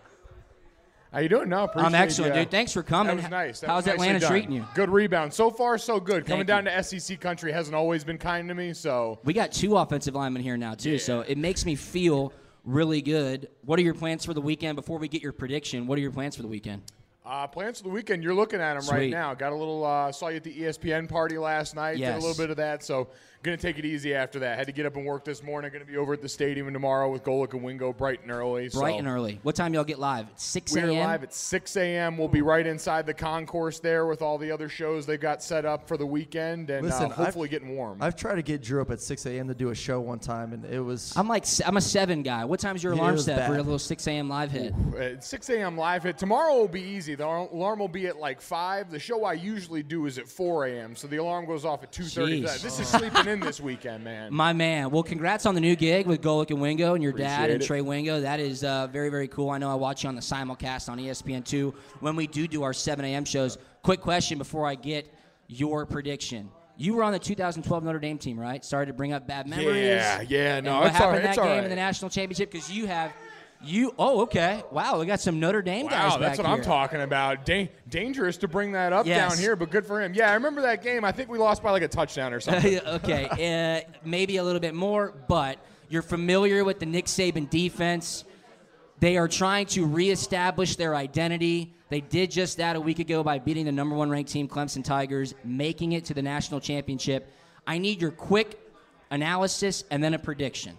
[1.10, 1.48] How you doing?
[1.48, 2.42] No, appreciate I'm excellent, you.
[2.42, 2.50] dude.
[2.50, 3.16] Thanks for coming.
[3.16, 3.60] That was nice.
[3.60, 4.30] That How's was Atlanta done.
[4.30, 4.66] treating you?
[4.74, 5.32] Good rebound.
[5.32, 6.26] So far, so good.
[6.26, 8.74] Coming Thank down to SEC country hasn't always been kind to me.
[8.74, 12.34] So We got two offensive linemen here now too, so it makes me feel
[12.64, 13.48] really good.
[13.62, 14.76] What are your plans for the weekend?
[14.76, 16.82] Before we get your prediction, what are your plans for the weekend?
[17.24, 18.22] uh, plans for the weekend.
[18.22, 19.34] You're looking at them right now.
[19.34, 19.84] Got a little.
[19.84, 21.96] Uh, saw you at the ESPN party last night.
[21.96, 22.82] Did a little bit of that.
[22.82, 23.08] So
[23.44, 24.58] gonna take it easy after that.
[24.58, 25.70] Had to get up and work this morning.
[25.72, 28.68] Gonna be over at the stadium tomorrow with Golic and Wingo bright and early.
[28.70, 28.98] Bright so.
[28.98, 29.38] and early.
[29.42, 30.26] What time y'all get live?
[30.34, 30.88] Six a.m.?
[30.88, 31.08] We're a.m.
[31.08, 32.18] live at 6 a.m.
[32.18, 35.64] We'll be right inside the concourse there with all the other shows they've got set
[35.64, 37.98] up for the weekend and Listen, uh, hopefully I've- getting warm.
[38.00, 39.48] I've tried to get Drew up at 6 a.m.
[39.48, 41.12] to do a show one time, and it was.
[41.16, 42.44] I'm like I'm a seven guy.
[42.44, 44.28] What time's your alarm was uh, set for a little six a.m.
[44.28, 44.74] live hit?
[44.98, 45.76] At 6 a.m.
[45.76, 46.18] live hit.
[46.18, 47.14] Tomorrow will be easy.
[47.14, 48.90] The alarm will be at like 5.
[48.90, 51.92] The show I usually do is at 4 a.m., so the alarm goes off at
[51.92, 52.62] 2.30.
[52.62, 54.32] This is sleeping in this weekend, man.
[54.32, 54.90] My man.
[54.90, 57.66] Well, congrats on the new gig with Golic and Wingo and your dad and it.
[57.66, 58.20] Trey Wingo.
[58.20, 59.50] That is uh, very, very cool.
[59.50, 62.62] I know I watch you on the simulcast on E ESPN2 when we do do
[62.62, 63.24] our 7 a.m.
[63.24, 63.58] shows.
[63.82, 65.12] Quick question before I get
[65.46, 66.50] your prediction.
[66.76, 68.64] You were on the 2012 Notre Dame team, right?
[68.64, 69.76] Sorry to bring up bad memories.
[69.76, 71.64] Yeah, yeah, no, what it's all happened right, that game right.
[71.64, 72.50] in the national championship?
[72.50, 73.12] Because you have,
[73.66, 73.94] you.
[73.98, 74.62] Oh, okay.
[74.70, 77.44] Wow, we got some Notre Dame guys Wow, that's what I'm talking about.
[77.44, 79.30] Da- dangerous to bring that up Yes.
[79.30, 80.14] down here, but good for him.
[80.14, 81.04] Yeah, I remember that game.
[81.04, 82.78] I think we lost by like a touchdown or something.
[82.86, 85.58] okay, uh, maybe a little bit more, but
[85.88, 88.24] you're familiar with the Nick Saban defense.
[89.00, 91.74] They are trying to reestablish their identity.
[91.90, 94.82] They did just that a week ago by beating the number one ranked team, Clemson
[94.84, 97.30] Tigers, making it to the national championship.
[97.66, 98.60] I need your quick
[99.10, 100.76] analysis and then a prediction.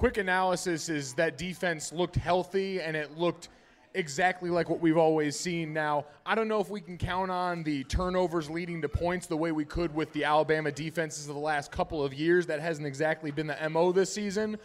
[0.00, 3.50] Quick analysis is that defense looked healthy and it looked
[3.92, 5.74] exactly like what we've always seen.
[5.74, 9.36] Now, I don't know if we can count on the turnovers leading to points the
[9.36, 12.46] way we could with the Alabama defenses of the last couple of years.
[12.46, 14.56] That hasn't exactly been the MO this season.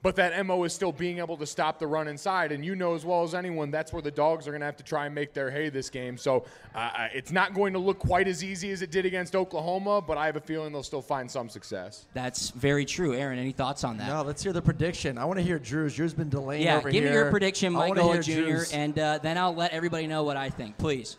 [0.00, 2.52] But that MO is still being able to stop the run inside.
[2.52, 4.76] And you know as well as anyone, that's where the dogs are going to have
[4.76, 6.16] to try and make their hay this game.
[6.16, 10.00] So uh, it's not going to look quite as easy as it did against Oklahoma,
[10.00, 12.06] but I have a feeling they'll still find some success.
[12.14, 13.12] That's very true.
[13.12, 14.06] Aaron, any thoughts on that?
[14.06, 15.18] No, let's hear the prediction.
[15.18, 15.96] I want to hear Drew's.
[15.96, 17.12] Drew's been delaying yeah, over give here.
[17.12, 18.72] me your prediction, I Mike wanna Golic hear Jr., Drew's.
[18.72, 20.78] and uh, then I'll let everybody know what I think.
[20.78, 21.16] Please.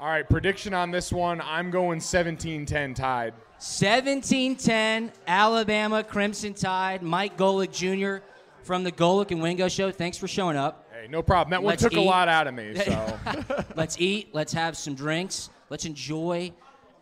[0.00, 1.40] All right, prediction on this one.
[1.42, 3.34] I'm going 17 10 tied.
[3.60, 7.02] 17-10, Alabama Crimson Tide.
[7.02, 8.24] Mike Golic Jr.
[8.62, 9.90] from the Golic and Wingo Show.
[9.90, 10.90] Thanks for showing up.
[10.92, 11.50] Hey, no problem.
[11.50, 12.74] That one Let's took a lot out of me.
[12.84, 13.18] So
[13.76, 14.34] let's eat.
[14.34, 15.50] Let's have some drinks.
[15.70, 16.52] Let's enjoy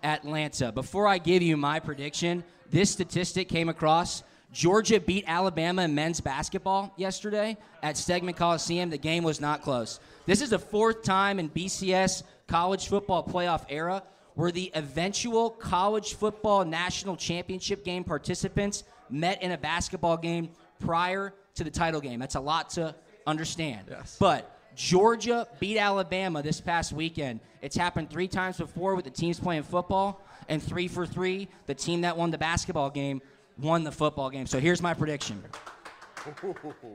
[0.03, 0.73] Atlanta.
[0.73, 4.23] Before I give you my prediction, this statistic came across.
[4.53, 8.91] Georgia beat Alabama in men's basketball yesterday at Stegeman Coliseum.
[8.91, 9.99] The game was not close.
[10.27, 14.03] This is the fourth time in BCS college football playoff era
[14.35, 20.49] where the eventual college football national championship game participants met in a basketball game
[20.81, 22.19] prior to the title game.
[22.19, 22.95] That's a lot to
[23.27, 23.87] understand.
[23.91, 24.17] Yes.
[24.19, 27.41] But Georgia beat Alabama this past weekend.
[27.61, 31.75] It's happened three times before with the teams playing football, and three for three, the
[31.75, 33.21] team that won the basketball game
[33.59, 34.47] won the football game.
[34.47, 35.43] So here's my prediction.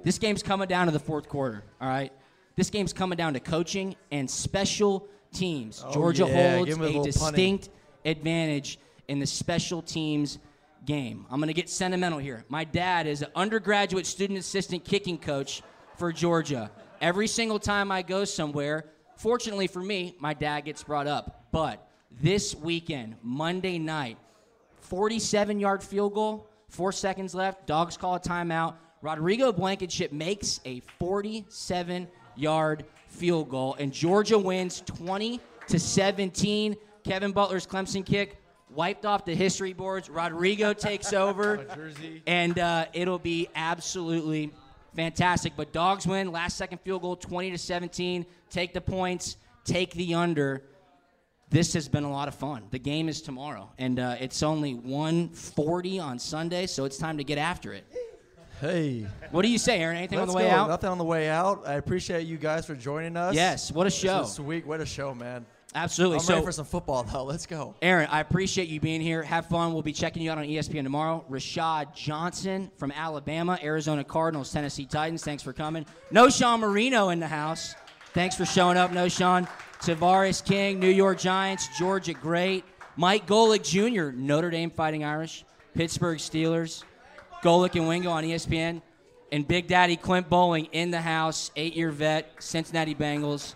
[0.04, 2.14] This game's coming down to the fourth quarter, all right?
[2.56, 5.84] This game's coming down to coaching and special teams.
[5.86, 7.70] Oh, Georgia yeah, holds give a a little distinct
[8.06, 10.40] advantage in the special teams
[10.86, 11.26] game.
[11.30, 12.46] I'm going to get sentimental here.
[12.50, 15.62] My dad is an undergraduate student assistant kicking coach
[15.98, 16.72] for Georgia.
[17.02, 18.86] Every single time I go somewhere,
[19.16, 21.48] fortunately for me, my dad gets brought up.
[21.52, 24.18] But this weekend, Monday night,
[24.80, 27.66] 47 yard field goal, Four seconds left.
[27.66, 28.76] Dogs call a timeout.
[29.02, 36.76] Rodrigo Blankenship makes a 47 yard field goal, and Georgia wins 20 to 17.
[37.04, 40.10] Kevin Butler's Clemson kick wiped off the history boards.
[40.10, 41.66] Rodrigo takes over,
[42.28, 44.52] and uh, it'll be absolutely
[44.96, 45.54] fantastic.
[45.56, 46.32] But dogs win.
[46.32, 48.26] Last second field goal, 20 to 17.
[48.50, 49.38] Take the points.
[49.64, 50.64] Take the under.
[51.50, 52.64] This has been a lot of fun.
[52.72, 57.24] The game is tomorrow, and uh, it's only 1:40 on Sunday, so it's time to
[57.24, 57.86] get after it.
[58.60, 59.06] Hey.
[59.32, 59.98] What do you say, Aaron?
[59.98, 60.56] Anything Let's on the way go.
[60.56, 60.68] out?
[60.70, 61.68] Nothing on the way out.
[61.68, 63.36] I appreciate you guys for joining us.
[63.36, 64.24] Yes, what a This show.
[64.24, 64.66] sweet.
[64.66, 65.46] What a show, man.
[65.76, 66.18] Absolutely.
[66.18, 67.24] I'm so, ready for some football, though.
[67.24, 67.76] Let's go.
[67.82, 69.22] Aaron, I appreciate you being here.
[69.22, 69.74] Have fun.
[69.74, 71.24] We'll be checking you out on ESPN tomorrow.
[71.30, 75.24] Rashad Johnson from Alabama, Arizona Cardinals, Tennessee Titans.
[75.24, 75.86] Thanks for coming.
[76.12, 77.76] Knowshon Moreno in the house.
[78.14, 78.92] Thanks for showing up.
[78.92, 79.48] Knowshon.
[79.82, 82.64] Tavares King, New York Giants, Georgia Great.
[82.96, 85.46] Mike Golic Jr., Notre Dame Fighting Irish,
[85.76, 86.84] Pittsburgh Steelers.
[87.44, 88.82] Golic and Wingo on ESPN.
[89.32, 93.56] And Big Daddy Clint Boling in the house, eight year vet, Cincinnati Bengals,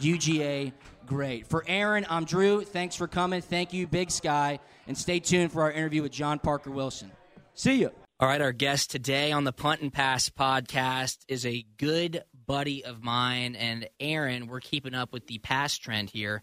[0.00, 0.72] UGA
[1.06, 1.46] Great.
[1.46, 2.64] For Aaron, I'm Drew.
[2.64, 3.42] Thanks for coming.
[3.42, 4.60] Thank you, Big Sky.
[4.86, 7.12] And stay tuned for our interview with John Parker Wilson.
[7.54, 7.90] See you.
[8.20, 12.84] All right, our guest today on the Punt and Pass podcast is a good buddy
[12.84, 13.56] of mine.
[13.56, 16.42] And Aaron, we're keeping up with the pass trend here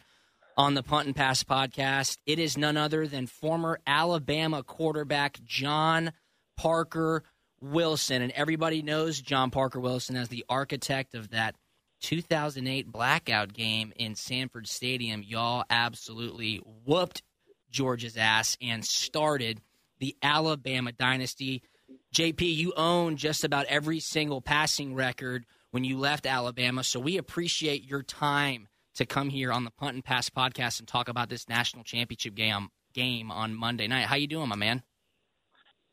[0.57, 2.17] on the Punt and Pass podcast.
[2.25, 6.11] It is none other than former Alabama quarterback John
[6.59, 7.23] Parker
[7.61, 8.21] Wilson.
[8.21, 11.55] And everybody knows John Parker Wilson as the architect of that
[12.01, 15.23] 2008 blackout game in Sanford Stadium.
[15.23, 17.23] Y'all absolutely whooped
[17.71, 19.61] Georgia's ass and started
[19.99, 21.63] the Alabama dynasty.
[22.13, 27.17] JP, you own just about every single passing record when you left Alabama, so we
[27.17, 31.29] appreciate your time to come here on the Punt and Pass podcast and talk about
[31.29, 34.07] this national championship game game on Monday night.
[34.07, 34.83] How you doing, my man?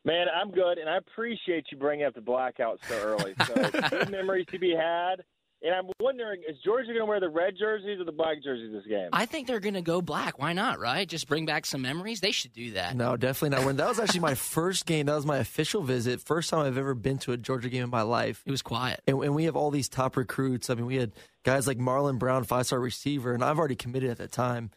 [0.07, 3.35] Man, I'm good, and I appreciate you bringing up the blackout so early.
[3.45, 3.55] So
[3.91, 5.17] good memories to be had.
[5.63, 8.71] And I'm wondering, is Georgia going to wear the red jerseys or the black jerseys
[8.73, 9.09] this game?
[9.13, 10.39] I think they're going to go black.
[10.39, 11.09] Why not, right?
[11.09, 12.21] Just bring back some memories.
[12.21, 12.95] They should do that.
[12.95, 13.67] No, definitely not.
[13.67, 16.21] When that was actually my first game, that was my official visit.
[16.21, 18.45] First time I've ever been to a Georgia game in my life.
[18.47, 19.01] It was quiet.
[19.09, 20.71] And, and we have all these top recruits.
[20.71, 21.11] I mean, we had
[21.43, 24.71] guys like Marlon Brown, five star receiver, and I've already committed at that time.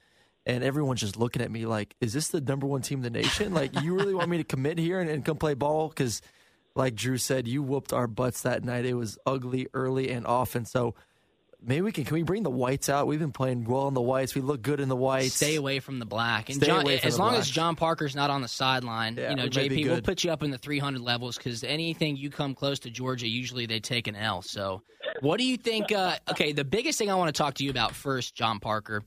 [0.50, 3.20] And everyone's just looking at me like, is this the number one team in the
[3.22, 3.54] nation?
[3.54, 5.90] Like, you really want me to commit here and, and come play ball?
[5.90, 6.24] Because,
[6.76, 8.86] like Drew said, you whooped our butts that night.
[8.86, 10.66] It was ugly early and often.
[10.66, 10.96] So,
[11.62, 12.06] Maybe we can.
[12.06, 13.06] Can we bring the whites out?
[13.08, 14.34] We've been playing well in the whites.
[14.34, 15.34] We look good in the whites.
[15.34, 16.48] Stay away from the black.
[16.48, 17.42] And Stay John, away from as the long black.
[17.42, 20.32] as John Parker's not on the sideline, Yeah, you know, we JP, we'll put you
[20.32, 24.08] up in the 300 levels because anything you come close to Georgia, usually they take
[24.08, 24.42] an L.
[24.42, 24.84] So,
[25.20, 25.92] what do you think?
[25.92, 29.04] Uh, okay, the biggest thing I want to talk to you about first, John Parker,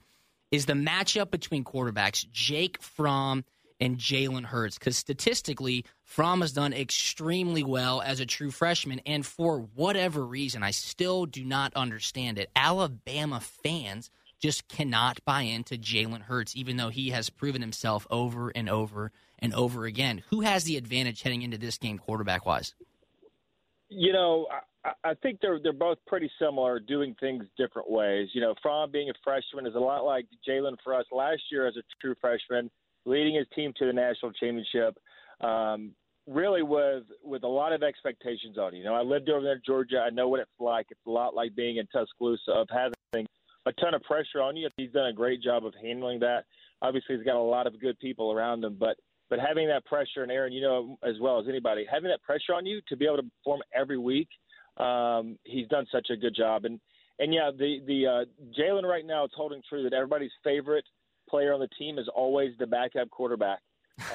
[0.53, 3.45] is the matchup between quarterbacks Jake Fromm
[3.81, 4.79] and Jalen Hurts.
[4.79, 10.63] Because statistically, Fromm has done extremely well as a true freshman, and for whatever reason,
[10.63, 12.51] I still do not understand it.
[12.55, 18.51] Alabama fans just cannot buy into Jalen Hurts, even though he has proven himself over
[18.51, 20.23] and over and over again.
[20.31, 22.75] Who has the advantage heading into this game, quarterback wise?
[23.89, 24.47] You know,
[25.05, 28.29] I, think they're they're both pretty similar, doing things different ways.
[28.33, 31.69] You know, Fromm being a freshman is a lot like Jalen for us last year
[31.69, 32.71] as a true freshman,
[33.05, 34.97] leading his team to the national championship.
[35.41, 35.93] Um,
[36.27, 38.81] really with with a lot of expectations on you.
[38.81, 39.99] You know, I lived over there in Georgia.
[39.99, 40.87] I know what it's like.
[40.91, 43.27] It's a lot like being in Tuscaloosa of having
[43.67, 44.69] a ton of pressure on you.
[44.77, 46.45] He's done a great job of handling that.
[46.81, 48.97] Obviously, he's got a lot of good people around him, but
[49.31, 52.55] but having that pressure, and Aaron, you know as well as anybody, having that pressure
[52.55, 54.29] on you to be able to perform every week,
[54.77, 56.65] um, he's done such a good job.
[56.65, 56.81] And
[57.19, 58.25] and yeah, the the uh,
[58.59, 60.85] Jalen right now it's holding true that everybody's favorite
[61.29, 63.61] player on the team is always the backup quarterback.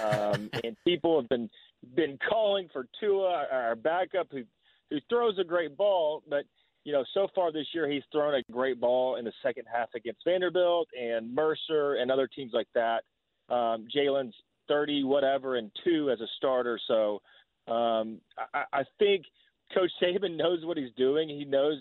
[0.04, 1.50] Um, and people have been
[1.96, 4.44] been calling for Tua, our backup, who
[4.90, 6.46] who throws a great ball, but
[6.84, 9.90] you know, so far this year he's thrown a great ball in the second half
[9.94, 13.04] against Vanderbilt and Mercer and other teams like that.
[13.50, 14.36] Um, Jalen's
[14.68, 17.22] thirty whatever and two as a starter, so
[17.68, 18.20] um,
[18.54, 19.26] I, I think
[19.74, 21.30] Coach Saban knows what he's doing.
[21.30, 21.78] He knows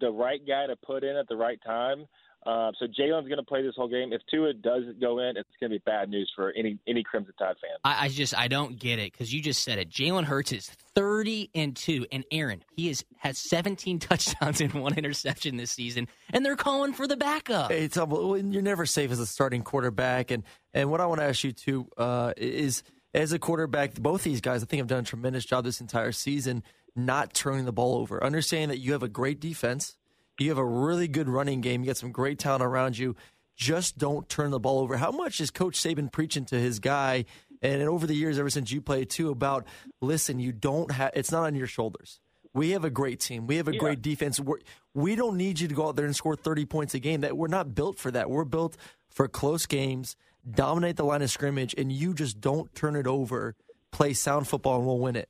[0.00, 2.06] the right guy to put in at the right time.
[2.46, 4.14] Uh, so Jalen's going to play this whole game.
[4.14, 7.34] If Tua does go in, it's going to be bad news for any any Crimson
[7.38, 7.76] Tide fan.
[7.84, 9.90] I, I just I don't get it because you just said it.
[9.90, 14.96] Jalen Hurts is thirty and two, and Aaron he is has seventeen touchdowns and one
[14.96, 17.70] interception this season, and they're calling for the backup.
[17.70, 17.96] It's.
[17.96, 20.30] You're never safe as a starting quarterback.
[20.30, 22.82] And and what I want to ask you too uh, is,
[23.12, 26.12] as a quarterback, both these guys I think have done a tremendous job this entire
[26.12, 26.62] season,
[26.96, 28.22] not turning the ball over.
[28.22, 29.96] Understanding that you have a great defense,
[30.38, 33.16] you have a really good running game, you got some great talent around you.
[33.56, 34.96] Just don't turn the ball over.
[34.96, 37.24] How much is Coach Saban preaching to his guy?
[37.62, 39.66] and over the years, ever since you played too, about
[40.00, 42.18] listen, you don't have it's not on your shoulders.
[42.54, 43.46] We have a great team.
[43.46, 43.78] We have a Yeah.
[43.80, 44.40] great defense.
[44.40, 44.60] We're,
[44.94, 47.20] we don't need you to go out there and score 30 points a game.
[47.20, 48.30] That we're not built for that.
[48.30, 48.78] We're built
[49.10, 50.16] for close games,
[50.50, 53.56] dominate the line of scrimmage, and you just don't turn it over.
[53.92, 55.28] Play sound football, and we'll win it.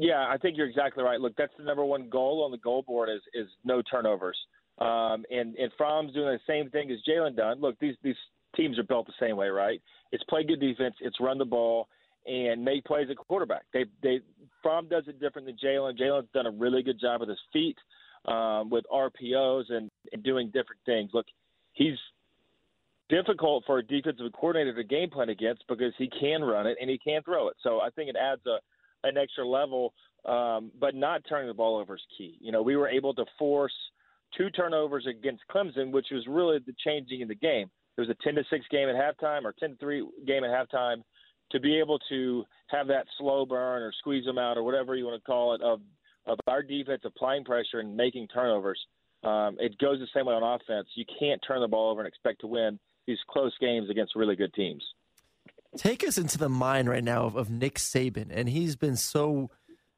[0.00, 1.20] Yeah, I think you're exactly right.
[1.20, 4.36] Look, that's the number one goal on the goal board is is no turnovers.
[4.78, 7.60] Um, and and Fromm's doing the same thing as Jalen done.
[7.60, 8.16] Look, these these
[8.56, 9.80] teams are built the same way, right?
[10.10, 11.86] It's play good defense, it's run the ball,
[12.26, 13.64] and make plays at quarterback.
[13.74, 14.20] They they
[14.62, 15.98] Fromm does it different than Jalen.
[15.98, 17.76] Jalen's done a really good job with his feet,
[18.24, 21.10] um, with RPOs and, and doing different things.
[21.12, 21.26] Look,
[21.74, 21.98] he's
[23.10, 26.88] difficult for a defensive coordinator to game plan against because he can run it and
[26.88, 27.56] he can throw it.
[27.62, 28.60] So I think it adds a
[29.04, 29.94] an extra level,
[30.26, 32.36] um, but not turning the ball over is key.
[32.40, 33.72] You know, we were able to force
[34.36, 37.70] two turnovers against Clemson, which was really the changing in the game.
[37.96, 40.50] It was a 10 to 6 game at halftime or 10 to 3 game at
[40.50, 41.02] halftime.
[41.52, 45.04] To be able to have that slow burn or squeeze them out or whatever you
[45.04, 45.80] want to call it of
[46.26, 48.78] of our defense applying pressure and making turnovers,
[49.24, 50.86] um, it goes the same way on offense.
[50.94, 54.36] You can't turn the ball over and expect to win these close games against really
[54.36, 54.84] good teams.
[55.76, 59.50] Take us into the mind right now of, of Nick Saban, and he's been so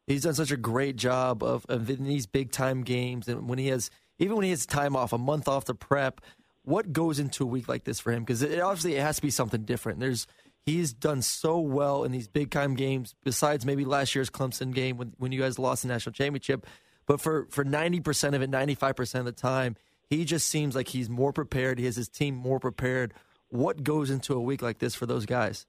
[0.07, 3.59] he's done such a great job of, of in these big time games, and when
[3.59, 6.21] he has even when he has time off, a month off to prep.
[6.65, 8.23] What goes into a week like this for him?
[8.23, 9.99] Because it, obviously it has to be something different.
[9.99, 10.29] There's
[10.65, 13.15] he's done so well in these big time games.
[13.25, 16.67] Besides maybe last year's Clemson game when when you guys lost the national championship,
[17.07, 19.75] but for for ninety percent of it, ninety five percent of the time,
[20.09, 21.79] he just seems like he's more prepared.
[21.79, 23.15] He has his team more prepared.
[23.53, 25.67] What goes into a week like this for those guys?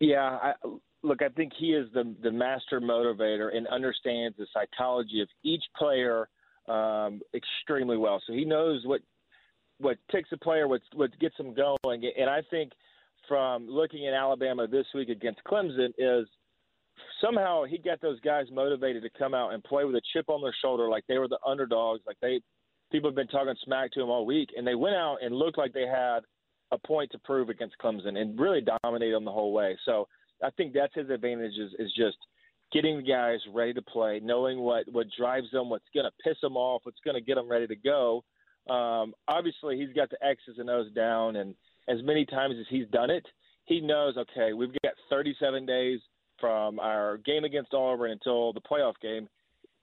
[0.00, 0.52] Yeah, I,
[1.04, 5.62] look, I think he is the the master motivator and understands the psychology of each
[5.78, 6.28] player
[6.68, 8.20] um, extremely well.
[8.26, 9.00] So he knows what
[9.78, 12.02] what ticks a player, what what gets them going.
[12.18, 12.72] And I think
[13.28, 16.26] from looking at Alabama this week against Clemson is
[17.22, 20.42] somehow he got those guys motivated to come out and play with a chip on
[20.42, 22.40] their shoulder, like they were the underdogs, like they
[22.90, 25.58] people have been talking smack to them all week, and they went out and looked
[25.58, 26.20] like they had
[26.72, 29.76] a point to prove against Clemson and really dominate them the whole way.
[29.84, 30.08] So
[30.42, 32.16] I think that's his advantage is, is just
[32.72, 36.38] getting the guys ready to play, knowing what what drives them, what's going to piss
[36.40, 38.24] them off, what's going to get them ready to go.
[38.68, 41.54] Um, obviously, he's got the X's and O's down, and
[41.88, 43.24] as many times as he's done it,
[43.66, 46.00] he knows okay, we've got 37 days
[46.40, 49.28] from our game against Auburn until the playoff game.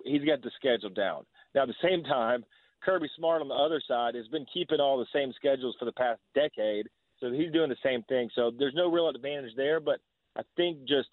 [0.04, 1.26] He's got the schedule down.
[1.56, 2.44] Now, at the same time,
[2.84, 5.92] Kirby Smart on the other side has been keeping all the same schedules for the
[5.94, 6.88] past decade,
[7.20, 8.30] so he's doing the same thing.
[8.36, 10.00] So there's no real advantage there, but
[10.38, 11.10] I think just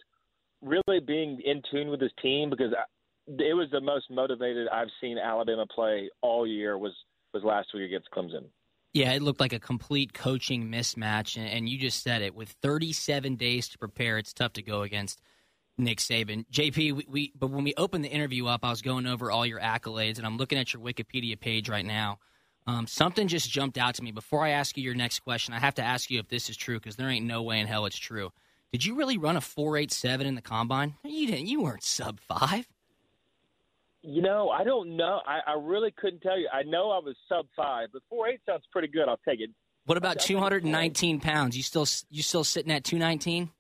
[0.63, 2.83] really being in tune with his team because I,
[3.27, 6.93] it was the most motivated I've seen Alabama play all year was
[7.33, 8.47] was last week against Clemson.
[8.93, 12.35] Yeah, it looked like a complete coaching mismatch, and, and you just said it.
[12.35, 15.21] With 37 days to prepare, it's tough to go against
[15.79, 16.45] Nick Saban.
[16.53, 19.47] JP, we, we but when we opened the interview up, I was going over all
[19.47, 22.19] your accolades, and I'm looking at your Wikipedia page right now.
[22.67, 24.13] Um, something just jumped out to me.
[24.13, 26.57] Before I ask you your next question, I have to ask you if this is
[26.57, 28.31] true because there ain't no way in hell it's true.
[28.73, 30.95] Did you really run a 4.87 in the combine?
[31.05, 31.47] You didn't.
[31.47, 32.69] You weren't sub five.
[34.03, 35.21] You know, I don't know.
[35.27, 36.49] I, I really couldn't tell you.
[36.53, 39.09] I know I was sub five, but four eight sounds pretty good.
[39.09, 39.51] I'll take it.
[39.87, 41.57] What about 219 pounds?
[41.57, 43.51] You still you still sitting at 219?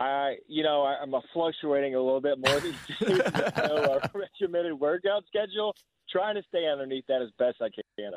[0.00, 3.20] I, you know, I, I'm fluctuating a little bit more these days.
[3.56, 5.74] Know our regimented workout schedule.
[6.10, 8.12] Trying to stay underneath that as best I can.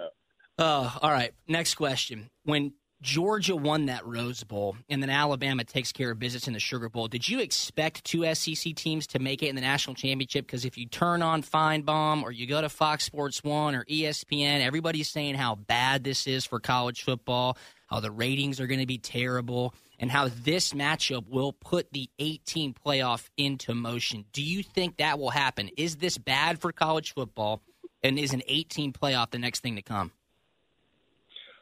[0.58, 1.34] Oh, all right.
[1.48, 2.30] Next question.
[2.44, 6.60] When Georgia won that Rose Bowl and then Alabama takes care of business in the
[6.60, 10.46] Sugar Bowl, did you expect two SEC teams to make it in the national championship?
[10.46, 14.62] Because if you turn on Finebaum or you go to Fox Sports One or ESPN,
[14.62, 17.58] everybody's saying how bad this is for college football,
[17.92, 22.10] how the ratings are going to be terrible, and how this matchup will put the
[22.20, 24.24] 18 playoff into motion.
[24.32, 25.70] Do you think that will happen?
[25.78, 27.62] Is this bad for college football?
[28.02, 30.12] And is an 18 playoff the next thing to come?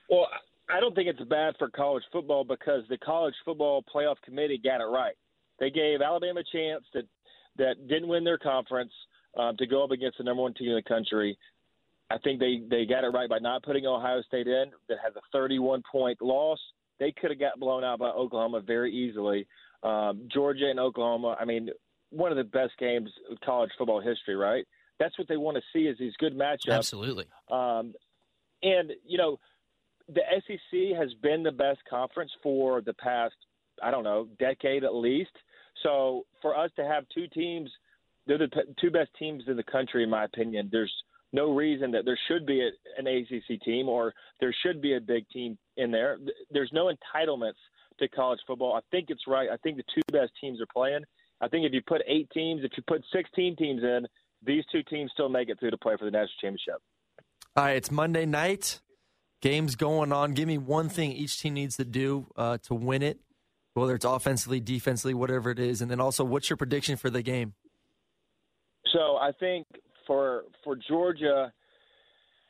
[0.10, 0.28] Well,
[0.70, 4.82] I don't think it's bad for college football because the college football playoff committee got
[4.82, 5.16] it right.
[5.60, 7.04] They gave Alabama a chance that
[7.58, 8.92] that didn't win their conference
[9.38, 11.38] um, to go up against the number one team in the country.
[12.12, 14.72] I think they they got it right by not putting Ohio State in.
[14.88, 16.60] That has a 31 point loss.
[17.00, 19.48] They could have got blown out by Oklahoma very easily.
[19.84, 21.38] Um, Georgia and Oklahoma.
[21.40, 21.70] I mean,
[22.10, 24.66] one of the best games of college football history, right?
[25.00, 26.74] That's what they want to see is these good matchups.
[26.74, 27.26] Absolutely.
[27.50, 27.94] Um,
[28.64, 29.40] and you know,
[30.08, 33.36] the SEC has been the best conference for the past,
[33.82, 35.32] I don't know, decade at least.
[35.84, 37.70] So for us to have two teams,
[38.26, 38.50] they're the
[38.82, 40.70] two best teams in the country, in my opinion.
[40.72, 40.94] There's
[41.32, 45.00] no reason that there should be a, an ACC team or there should be a
[45.00, 46.18] big team in there.
[46.52, 47.60] There's no entitlements
[48.00, 48.74] to college football.
[48.74, 49.50] I think it's right.
[49.52, 51.02] I think the two best teams are playing.
[51.42, 54.06] I think if you put eight teams, if you put 16 teams in,
[54.46, 56.82] these two teams still make it through to play for the national championship.
[57.56, 58.80] All right, it's Monday night.
[59.42, 60.34] Game's going on.
[60.34, 63.20] Give me one thing each team needs to do uh, to win it,
[63.74, 65.82] whether it's offensively, defensively, whatever it is.
[65.82, 67.54] And then also, what's your prediction for the game?
[68.94, 69.68] So I think
[70.10, 71.54] for for Georgia,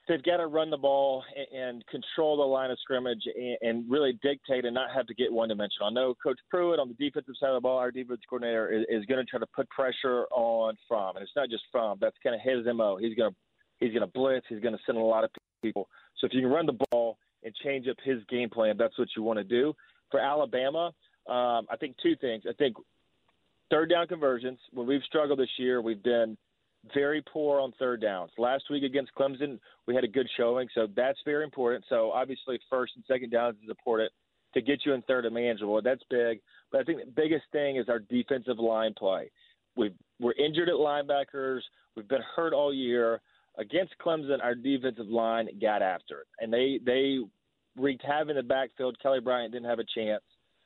[0.08, 1.22] they've got to run the ball
[1.54, 5.32] and, control the line of scrimmage and, and really dictate and not have to get
[5.32, 5.90] one dimensional.
[5.90, 8.86] I know Coach Pruitt on the defensive side of the ball, our defensive coordinator, is,
[8.90, 11.98] is going to try to put pressure on Fromm, and it's not just Fromm.
[12.00, 12.98] That's kind of his mo.
[12.98, 13.38] He's going to
[13.82, 14.46] he's going to blitz.
[14.48, 15.32] He's going to send a lot of
[15.62, 15.90] people.
[16.18, 19.10] So if you can run the ball and change up his game plan, that's what
[19.18, 19.74] you want to do.
[20.12, 20.94] For Alabama,
[21.28, 22.44] um, I think two things.
[22.50, 22.78] I think
[23.70, 24.60] third down conversions.
[24.72, 26.38] When we've struggled this year, we've been
[26.94, 28.32] very poor on third downs.
[28.38, 31.86] Last week against Clemson, we had a good showing, so that's very important.
[31.90, 34.12] So obviously, first and second downs is important
[34.54, 35.82] to get you in third and manageable.
[35.82, 36.40] That's big.
[36.72, 39.30] But I think the biggest thing is our defensive line play.
[39.76, 41.62] we we're injured at linebackers.
[41.96, 43.22] We've been hurt all year.
[43.58, 47.20] Against Clemson, our defensive line got after it, and they they
[47.78, 48.98] wreaked havoc in the backfield.
[49.02, 50.24] Kelly Bryant didn't have a chance.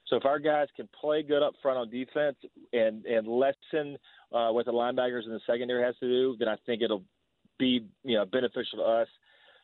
[0.08, 2.36] So if our guys can play good up front on defense
[2.74, 3.98] and and lessen
[4.32, 7.04] uh, what the linebackers in the secondary has to do, then I think it'll
[7.60, 9.08] be you know beneficial to us.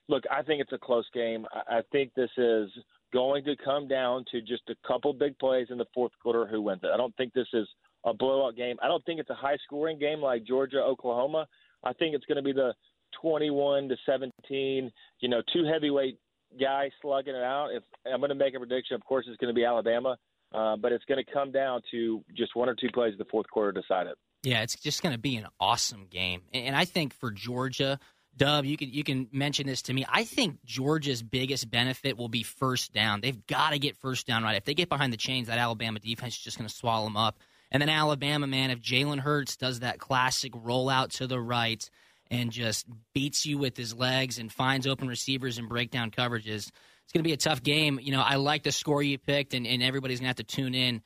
[0.07, 1.45] Look, I think it's a close game.
[1.51, 2.69] I, I think this is
[3.11, 6.61] going to come down to just a couple big plays in the fourth quarter who
[6.61, 6.91] wins it.
[6.93, 7.67] I don't think this is
[8.05, 8.77] a blowout game.
[8.81, 11.47] I don't think it's a high scoring game like Georgia Oklahoma.
[11.83, 12.73] I think it's going to be the
[13.21, 14.91] 21 to 17.
[15.19, 16.19] You know, two heavyweight
[16.59, 17.69] guys slugging it out.
[17.71, 20.17] If I'm going to make a prediction, of course, it's going to be Alabama,
[20.53, 23.25] uh, but it's going to come down to just one or two plays in the
[23.25, 24.17] fourth quarter to decide it.
[24.43, 27.99] Yeah, it's just going to be an awesome game, and I think for Georgia.
[28.37, 30.05] Dub, you can you can mention this to me.
[30.07, 33.19] I think Georgia's biggest benefit will be first down.
[33.19, 34.55] They've got to get first down right.
[34.55, 37.17] If they get behind the chains, that Alabama defense is just going to swallow them
[37.17, 37.39] up.
[37.69, 41.89] And then Alabama, man, if Jalen Hurts does that classic rollout to the right,
[42.31, 46.71] and just beats you with his legs and finds open receivers and breakdown coverages.
[47.09, 47.99] It's going to be a tough game.
[47.99, 50.55] You know, I like the score you picked, and, and everybody's going to have to
[50.55, 51.01] tune in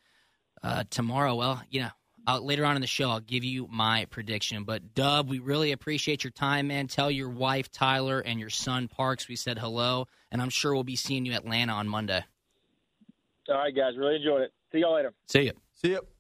[0.62, 1.34] uh, tomorrow.
[1.36, 1.91] Well, you know,
[2.28, 4.66] I'll, later on in the show, I'll give you my prediction.
[4.66, 6.88] But, Dub, we really appreciate your time, man.
[6.88, 10.84] Tell your wife, Tyler, and your son, Parks, we said hello, and I'm sure we'll
[10.84, 12.26] be seeing you at Atlanta on Monday.
[13.47, 13.93] All right, guys.
[13.97, 14.54] Really enjoyed it.
[14.74, 15.14] See y'all later.
[15.30, 15.54] See you.
[15.74, 16.12] See you.